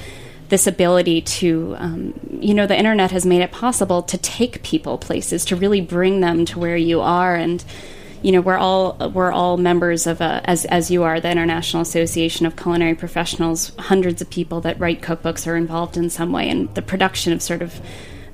this 0.49 0.67
ability 0.67 1.21
to 1.21 1.75
um, 1.77 2.19
you 2.41 2.53
know 2.53 2.67
the 2.67 2.77
internet 2.77 3.11
has 3.11 3.25
made 3.25 3.41
it 3.41 3.51
possible 3.51 4.01
to 4.03 4.17
take 4.17 4.61
people 4.63 4.97
places, 4.97 5.45
to 5.45 5.55
really 5.55 5.81
bring 5.81 6.19
them 6.19 6.45
to 6.45 6.59
where 6.59 6.77
you 6.77 7.01
are, 7.01 7.35
and 7.35 7.63
you 8.21 8.31
know 8.31 8.41
we're 8.41 8.57
all 8.57 8.97
we're 9.13 9.31
all 9.31 9.57
members 9.57 10.05
of 10.07 10.21
a 10.21 10.41
as 10.43 10.65
as 10.65 10.91
you 10.91 11.03
are 11.03 11.19
the 11.19 11.31
International 11.31 11.81
Association 11.81 12.45
of 12.45 12.55
Culinary 12.55 12.95
Professionals. 12.95 13.71
Hundreds 13.77 14.21
of 14.21 14.29
people 14.29 14.61
that 14.61 14.79
write 14.79 15.01
cookbooks 15.01 15.47
are 15.47 15.55
involved 15.55 15.95
in 15.95 16.09
some 16.09 16.31
way 16.31 16.49
in 16.49 16.71
the 16.73 16.81
production 16.81 17.31
of 17.33 17.41
sort 17.41 17.61
of. 17.61 17.79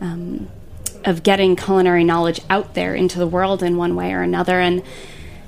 Um, 0.01 0.49
of 1.05 1.21
getting 1.21 1.55
culinary 1.55 2.03
knowledge 2.03 2.41
out 2.49 2.73
there 2.73 2.95
into 2.95 3.19
the 3.19 3.27
world 3.27 3.61
in 3.61 3.77
one 3.77 3.95
way 3.95 4.11
or 4.11 4.23
another. 4.23 4.59
And, 4.59 4.81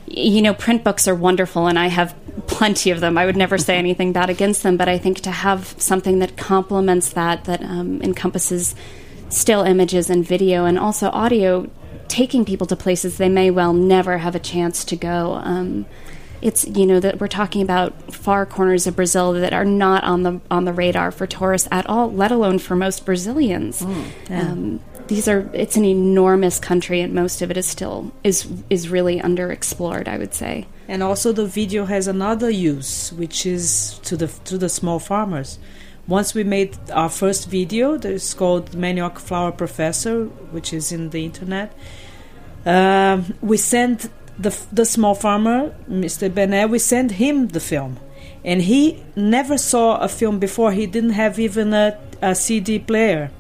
you 0.07 0.41
know, 0.41 0.53
print 0.53 0.83
books 0.83 1.07
are 1.07 1.15
wonderful, 1.15 1.67
and 1.67 1.77
I 1.77 1.87
have 1.87 2.15
plenty 2.47 2.91
of 2.91 2.99
them. 3.01 3.17
I 3.17 3.25
would 3.25 3.37
never 3.37 3.57
say 3.57 3.77
anything 3.77 4.13
bad 4.13 4.29
against 4.29 4.63
them, 4.63 4.77
but 4.77 4.87
I 4.87 4.97
think 4.97 5.21
to 5.21 5.31
have 5.31 5.75
something 5.77 6.19
that 6.19 6.37
complements 6.37 7.09
that, 7.11 7.45
that 7.45 7.61
um, 7.61 8.01
encompasses 8.01 8.75
still 9.29 9.63
images 9.63 10.09
and 10.09 10.25
video 10.25 10.65
and 10.65 10.79
also 10.79 11.09
audio, 11.09 11.69
taking 12.07 12.45
people 12.45 12.65
to 12.67 12.75
places 12.75 13.17
they 13.17 13.29
may 13.29 13.51
well 13.51 13.73
never 13.73 14.19
have 14.19 14.35
a 14.35 14.39
chance 14.39 14.85
to 14.85 14.95
go. 14.95 15.33
Um, 15.43 15.85
it's 16.41 16.67
you 16.67 16.85
know 16.85 16.99
that 16.99 17.19
we're 17.19 17.27
talking 17.27 17.61
about 17.61 18.13
far 18.13 18.45
corners 18.45 18.85
of 18.87 18.95
Brazil 18.95 19.33
that 19.33 19.53
are 19.53 19.65
not 19.65 20.03
on 20.03 20.23
the 20.23 20.39
on 20.51 20.65
the 20.65 20.73
radar 20.73 21.11
for 21.11 21.25
tourists 21.25 21.67
at 21.71 21.87
all, 21.87 22.11
let 22.11 22.31
alone 22.31 22.59
for 22.59 22.75
most 22.75 23.05
Brazilians. 23.05 23.81
Um, 24.29 24.79
these 25.07 25.27
are 25.27 25.49
it's 25.53 25.75
an 25.75 25.85
enormous 25.85 26.59
country, 26.59 27.01
and 27.01 27.13
most 27.13 27.41
of 27.41 27.51
it 27.51 27.57
is 27.57 27.65
still 27.65 28.11
is 28.23 28.47
is 28.69 28.89
really 28.89 29.19
underexplored. 29.19 30.07
I 30.07 30.17
would 30.17 30.33
say. 30.33 30.67
And 30.87 31.03
also, 31.03 31.33
the 31.33 31.45
video 31.45 31.85
has 31.85 32.07
another 32.07 32.49
use, 32.49 33.11
which 33.13 33.45
is 33.45 33.99
to 34.03 34.15
the 34.15 34.27
to 34.45 34.57
the 34.57 34.69
small 34.69 34.99
farmers. 34.99 35.59
Once 36.07 36.33
we 36.33 36.43
made 36.43 36.77
our 36.91 37.09
first 37.09 37.49
video, 37.49 37.97
that 37.97 38.11
is 38.11 38.33
called 38.33 38.71
Manioc 38.71 39.19
Flower 39.19 39.51
Professor, 39.51 40.25
which 40.51 40.71
is 40.71 40.91
in 40.91 41.09
the 41.09 41.25
internet. 41.25 41.73
Um, 42.65 43.33
we 43.41 43.57
sent 43.57 44.09
the 44.39 44.57
the 44.71 44.85
small 44.85 45.15
farmer, 45.15 45.75
Mr. 45.89 46.29
Bené, 46.29 46.69
we 46.69 46.79
sent 46.79 47.11
him 47.13 47.49
the 47.49 47.59
film, 47.59 47.99
and 48.45 48.61
he 48.61 49.03
never 49.15 49.57
saw 49.57 49.97
a 49.97 50.07
film 50.07 50.39
before. 50.39 50.71
He 50.71 50.85
didn't 50.85 51.11
have 51.11 51.39
even 51.39 51.73
a, 51.73 51.97
a 52.21 52.35
CD 52.35 52.79
player, 52.79 53.31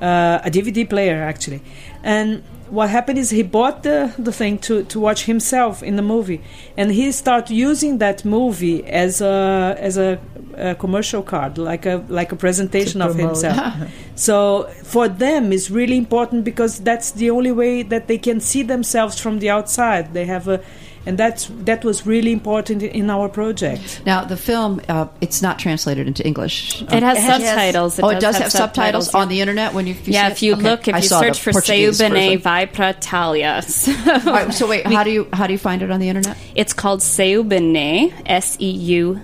uh, 0.00 0.40
a 0.44 0.50
DVD 0.50 0.88
player 0.88 1.22
actually, 1.22 1.62
and 2.02 2.42
what 2.68 2.90
happened 2.90 3.18
is 3.18 3.30
he 3.30 3.42
bought 3.42 3.82
the, 3.82 4.12
the 4.18 4.32
thing 4.32 4.58
to, 4.58 4.84
to 4.84 4.98
watch 4.98 5.24
himself 5.24 5.82
in 5.82 5.96
the 5.96 6.02
movie. 6.02 6.42
And 6.76 6.90
he 6.92 7.12
started 7.12 7.54
using 7.54 7.98
that 7.98 8.24
movie 8.24 8.84
as 8.84 9.20
a 9.20 9.76
as 9.78 9.96
a, 9.96 10.18
a 10.56 10.74
commercial 10.74 11.22
card 11.22 11.58
like 11.58 11.86
a 11.86 12.04
like 12.08 12.32
a 12.32 12.36
presentation 12.36 13.02
of 13.02 13.16
himself. 13.16 13.74
So 14.16 14.70
for 14.82 15.08
them 15.08 15.52
it's 15.52 15.70
really 15.70 15.98
important 15.98 16.44
because 16.44 16.80
that's 16.80 17.10
the 17.10 17.30
only 17.30 17.52
way 17.52 17.82
that 17.82 18.06
they 18.06 18.16
can 18.16 18.40
see 18.40 18.62
themselves 18.62 19.20
from 19.20 19.40
the 19.40 19.50
outside. 19.50 20.14
They 20.14 20.24
have 20.24 20.48
a 20.48 20.62
and 21.06 21.16
that's 21.18 21.46
that 21.64 21.84
was 21.84 22.04
really 22.06 22.32
important 22.32 22.82
in 22.82 23.08
our 23.10 23.28
project 23.28 24.00
Now, 24.04 24.24
the 24.24 24.36
film, 24.36 24.80
uh, 24.88 25.06
it's 25.20 25.40
not 25.42 25.58
translated 25.58 26.06
into 26.06 26.22
English. 26.26 26.82
It 26.82 27.02
has 27.02 27.16
Yes. 27.18 27.26
subtitles. 27.26 28.00
oh, 28.00 28.08
it 28.10 28.20
does 28.20 28.36
have, 28.36 28.50
subtitles, 28.52 29.12
yeah. 29.14 29.20
on 29.20 29.28
the 29.28 29.40
internet 29.40 29.72
when 29.74 29.86
you, 29.86 29.92
if 29.94 30.06
you 30.08 30.14
yeah, 30.14 30.28
see 30.28 30.32
if 30.32 30.42
it? 30.42 30.46
you 30.46 30.52
Okay. 30.54 30.62
look, 30.70 30.88
if 30.88 30.94
I 30.94 30.98
you 30.98 31.08
search 31.08 31.38
for 31.40 31.52
Portuguese 31.52 31.96
Seu 31.98 32.08
Bene 32.08 32.20
version. 32.20 32.42
Vai 32.42 32.66
Pra 32.66 32.90
Italia. 32.90 33.62
So 33.62 33.92
All 34.06 34.20
right, 34.32 34.52
so 34.54 34.66
wait, 34.66 34.86
how 34.86 35.04
do 35.04 35.10
you 35.10 35.26
how 35.32 35.46
do 35.46 35.52
you 35.52 35.58
find 35.58 35.82
it 35.82 35.90
on 35.90 36.00
the 36.00 36.08
internet? 36.08 36.36
It's 36.54 36.72
called 36.72 37.02
Seu 37.02 37.42
Bene, 37.44 38.12
S 38.26 38.56
E 38.60 38.70
U 38.98 39.20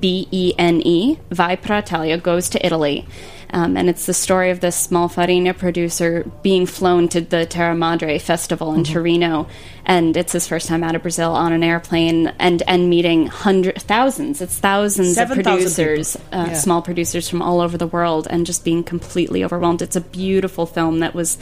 B 0.00 0.26
E 0.30 0.52
N 0.58 0.80
E, 0.84 1.18
Vai 1.30 1.56
Pra 1.56 1.78
Italia, 1.78 2.16
goes 2.18 2.48
to 2.50 2.58
Italy. 2.64 3.06
Um, 3.50 3.76
and 3.76 3.88
it's 3.88 4.06
the 4.06 4.14
story 4.14 4.50
of 4.50 4.60
this 4.60 4.76
small 4.76 5.08
farinha 5.08 5.56
producer 5.56 6.30
being 6.42 6.66
flown 6.66 7.08
to 7.10 7.20
the 7.20 7.46
Terra 7.46 7.74
Madre 7.74 8.18
festival 8.18 8.74
in 8.74 8.84
Torino. 8.84 9.46
And 9.84 10.16
it's 10.16 10.32
his 10.32 10.48
first 10.48 10.66
time 10.66 10.82
out 10.82 10.94
of 10.96 11.02
Brazil 11.02 11.32
on 11.32 11.52
an 11.52 11.62
airplane 11.62 12.28
and, 12.38 12.62
and 12.66 12.90
meeting 12.90 13.28
hundreds, 13.28 13.84
thousands, 13.84 14.40
it's 14.40 14.58
thousands 14.58 15.16
of 15.16 15.28
producers, 15.30 16.16
uh, 16.32 16.46
Yeah. 16.48 16.54
small 16.54 16.82
producers 16.82 17.28
from 17.28 17.40
all 17.40 17.60
over 17.60 17.78
the 17.78 17.86
world, 17.86 18.26
and 18.28 18.44
just 18.46 18.64
being 18.64 18.82
completely 18.82 19.44
overwhelmed. 19.44 19.82
It's 19.82 19.96
a 19.96 20.00
beautiful 20.00 20.66
film 20.66 20.98
that 21.00 21.14
was. 21.14 21.38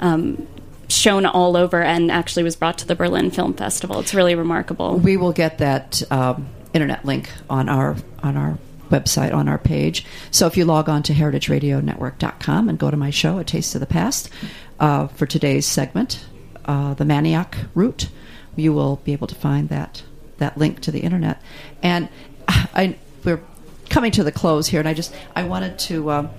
Um, 0.00 0.46
shown 0.88 1.26
all 1.26 1.56
over 1.56 1.82
and 1.82 2.12
actually 2.12 2.44
was 2.44 2.54
brought 2.54 2.78
to 2.78 2.86
the 2.86 2.94
Berlin 2.94 3.32
Film 3.32 3.54
Festival. 3.54 3.98
It's 3.98 4.14
really 4.14 4.36
remarkable. 4.36 4.98
We 4.98 5.16
will 5.16 5.32
get 5.32 5.58
that 5.58 6.00
um, 6.12 6.46
internet 6.72 7.04
link 7.04 7.28
on 7.50 7.68
our 7.68 7.96
on 8.22 8.36
our 8.36 8.56
website 8.90 9.32
on 9.32 9.48
our 9.48 9.58
page. 9.58 10.04
So 10.30 10.46
if 10.46 10.56
you 10.56 10.64
log 10.64 10.88
on 10.88 11.02
to 11.04 11.12
heritageradionetwork.com 11.12 12.68
and 12.68 12.78
go 12.78 12.90
to 12.90 12.96
my 12.96 13.10
show, 13.10 13.38
A 13.38 13.44
Taste 13.44 13.74
of 13.74 13.80
the 13.80 13.86
Past, 13.86 14.30
uh, 14.78 15.06
for 15.08 15.26
today's 15.26 15.66
segment, 15.66 16.24
uh, 16.64 16.94
the 16.94 17.04
Manioc 17.04 17.68
route, 17.74 18.08
you 18.56 18.72
will 18.72 18.96
be 18.96 19.12
able 19.12 19.26
to 19.26 19.34
find 19.34 19.68
that 19.68 20.02
that 20.38 20.58
link 20.58 20.80
to 20.80 20.90
the 20.90 21.00
internet. 21.00 21.40
And 21.82 22.08
I 22.48 22.96
we're 23.24 23.40
coming 23.88 24.12
to 24.12 24.24
the 24.24 24.32
close 24.32 24.66
here, 24.66 24.80
and 24.80 24.88
I 24.88 24.94
just 24.94 25.14
I 25.34 25.44
wanted 25.44 25.78
to 25.80 26.10
um, 26.10 26.30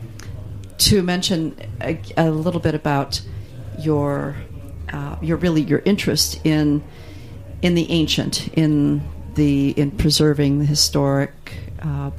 to 0.79 1.01
mention 1.01 1.55
a, 1.81 1.99
a 2.15 2.29
little 2.29 2.59
bit 2.59 2.75
about 2.75 3.21
your 3.79 4.35
uh, 4.91 5.17
your 5.21 5.37
really 5.37 5.61
your 5.61 5.79
interest 5.79 6.45
in 6.45 6.83
in 7.61 7.75
the 7.75 7.89
ancient, 7.91 8.47
in 8.49 9.01
the 9.35 9.71
in 9.71 9.91
preserving 9.91 10.59
the 10.59 10.65
historic 10.65 11.31
uh, 11.81 12.11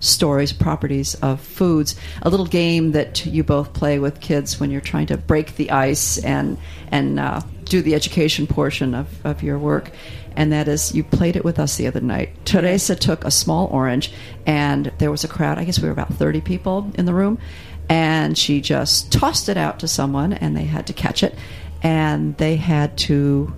stories, 0.00 0.52
properties 0.52 1.14
of 1.16 1.40
foods. 1.40 1.94
A 2.22 2.30
little 2.30 2.46
game 2.46 2.92
that 2.92 3.24
you 3.24 3.44
both 3.44 3.72
play 3.72 3.98
with 3.98 4.20
kids 4.20 4.58
when 4.58 4.70
you're 4.70 4.80
trying 4.80 5.06
to 5.06 5.16
break 5.16 5.56
the 5.56 5.70
ice 5.70 6.18
and 6.18 6.58
and 6.90 7.20
uh, 7.20 7.40
do 7.64 7.80
the 7.80 7.94
education 7.94 8.46
portion 8.46 8.94
of, 8.94 9.24
of 9.24 9.42
your 9.42 9.58
work. 9.58 9.92
And 10.36 10.52
that 10.52 10.68
is, 10.68 10.94
you 10.94 11.02
played 11.02 11.36
it 11.36 11.44
with 11.44 11.58
us 11.58 11.76
the 11.76 11.86
other 11.86 12.00
night. 12.00 12.30
Teresa 12.44 12.96
took 12.96 13.24
a 13.24 13.30
small 13.30 13.66
orange, 13.68 14.12
and 14.46 14.92
there 14.98 15.10
was 15.10 15.24
a 15.24 15.28
crowd. 15.28 15.58
I 15.58 15.64
guess 15.64 15.78
we 15.78 15.86
were 15.86 15.92
about 15.92 16.14
30 16.14 16.40
people 16.40 16.90
in 16.94 17.04
the 17.04 17.14
room. 17.14 17.38
And 17.88 18.38
she 18.38 18.60
just 18.60 19.10
tossed 19.10 19.48
it 19.48 19.56
out 19.56 19.80
to 19.80 19.88
someone, 19.88 20.32
and 20.32 20.56
they 20.56 20.64
had 20.64 20.86
to 20.86 20.92
catch 20.92 21.22
it. 21.22 21.36
And 21.82 22.36
they 22.36 22.56
had 22.56 22.96
to 22.98 23.52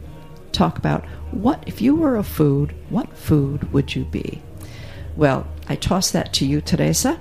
talk 0.53 0.79
about 0.79 1.05
what 1.31 1.63
if 1.67 1.81
you 1.81 1.95
were 1.95 2.17
a 2.17 2.23
food, 2.23 2.75
what 2.91 3.17
food 3.17 3.73
would 3.73 3.95
you 3.95 4.05
be? 4.05 4.41
Well, 5.17 5.47
I 5.69 5.77
toss 5.77 6.11
that 6.13 6.33
to 6.35 6.47
you, 6.47 6.61
Teresa. 6.61 7.19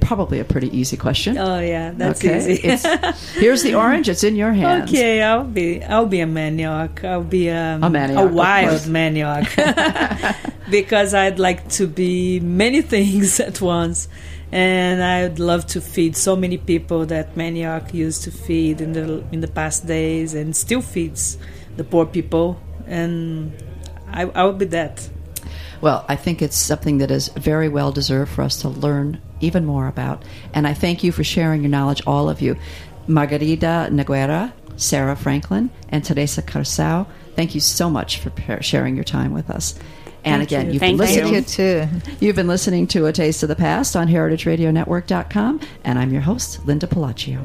Probably 0.00 0.38
a 0.38 0.44
pretty 0.44 0.76
easy 0.76 0.96
question. 0.96 1.36
Oh 1.36 1.58
yeah, 1.58 1.90
that's 1.90 2.24
okay. 2.24 2.52
easy. 2.52 2.68
Here's 3.40 3.62
the 3.62 3.74
orange. 3.74 4.08
It's 4.08 4.22
in 4.22 4.36
your 4.36 4.52
hands. 4.62 4.90
Okay, 4.90 5.20
I'll 5.20 5.42
be 5.44 5.82
I'll 5.82 6.06
be 6.06 6.20
a 6.20 6.26
manioc. 6.26 7.02
I'll 7.04 7.24
be 7.24 7.50
um, 7.50 7.82
A 7.82 7.90
manioc, 7.90 8.26
of 8.26 8.32
wild 8.32 8.82
manioc 8.82 9.46
because 10.70 11.12
I'd 11.12 11.40
like 11.40 11.68
to 11.70 11.88
be 11.88 12.38
many 12.38 12.82
things 12.82 13.40
at 13.40 13.60
once, 13.60 14.08
and 14.52 15.02
I'd 15.02 15.40
love 15.40 15.66
to 15.68 15.80
feed 15.80 16.16
so 16.16 16.36
many 16.36 16.56
people 16.58 17.04
that 17.06 17.34
manioc 17.34 17.92
used 17.92 18.22
to 18.24 18.30
feed 18.30 18.80
in 18.80 18.92
the 18.92 19.24
in 19.32 19.40
the 19.40 19.48
past 19.48 19.86
days 19.88 20.34
and 20.34 20.54
still 20.54 20.82
feeds 20.82 21.36
the 21.76 21.82
poor 21.82 22.06
people, 22.06 22.60
and 22.86 23.52
I 24.06 24.22
I 24.22 24.44
will 24.44 24.52
be 24.52 24.66
that. 24.66 25.08
Well, 25.80 26.04
I 26.08 26.16
think 26.16 26.42
it's 26.42 26.56
something 26.56 26.98
that 26.98 27.10
is 27.10 27.28
very 27.28 27.68
well 27.68 27.92
deserved 27.92 28.30
for 28.32 28.42
us 28.42 28.60
to 28.62 28.68
learn 28.68 29.20
even 29.40 29.64
more 29.64 29.88
about. 29.88 30.24
And 30.54 30.66
I 30.66 30.74
thank 30.74 31.04
you 31.04 31.12
for 31.12 31.24
sharing 31.24 31.62
your 31.62 31.70
knowledge, 31.70 32.02
all 32.06 32.28
of 32.28 32.40
you. 32.40 32.56
Margarida 33.08 33.88
Nogueira, 33.90 34.52
Sara 34.76 35.16
Franklin, 35.16 35.70
and 35.88 36.04
Teresa 36.04 36.42
Corção, 36.42 37.06
thank 37.34 37.54
you 37.54 37.60
so 37.60 37.88
much 37.88 38.18
for 38.18 38.32
sharing 38.62 38.94
your 38.94 39.04
time 39.04 39.32
with 39.32 39.50
us. 39.50 39.78
And 40.24 40.40
Thank 40.40 40.50
again, 40.50 40.66
you. 40.66 40.72
you've 40.72 40.80
been 40.80 40.96
listening. 40.96 41.34
You 41.34 41.40
too. 41.42 41.88
You've 42.18 42.34
been 42.34 42.48
listening 42.48 42.88
to 42.88 43.06
A 43.06 43.12
Taste 43.12 43.44
of 43.44 43.48
the 43.48 43.54
Past 43.54 43.94
on 43.94 44.08
heritageradionetwork.com, 44.08 45.60
and 45.84 45.98
I'm 46.00 46.12
your 46.12 46.22
host, 46.22 46.66
Linda 46.66 46.88
Pelaccio. 46.88 47.44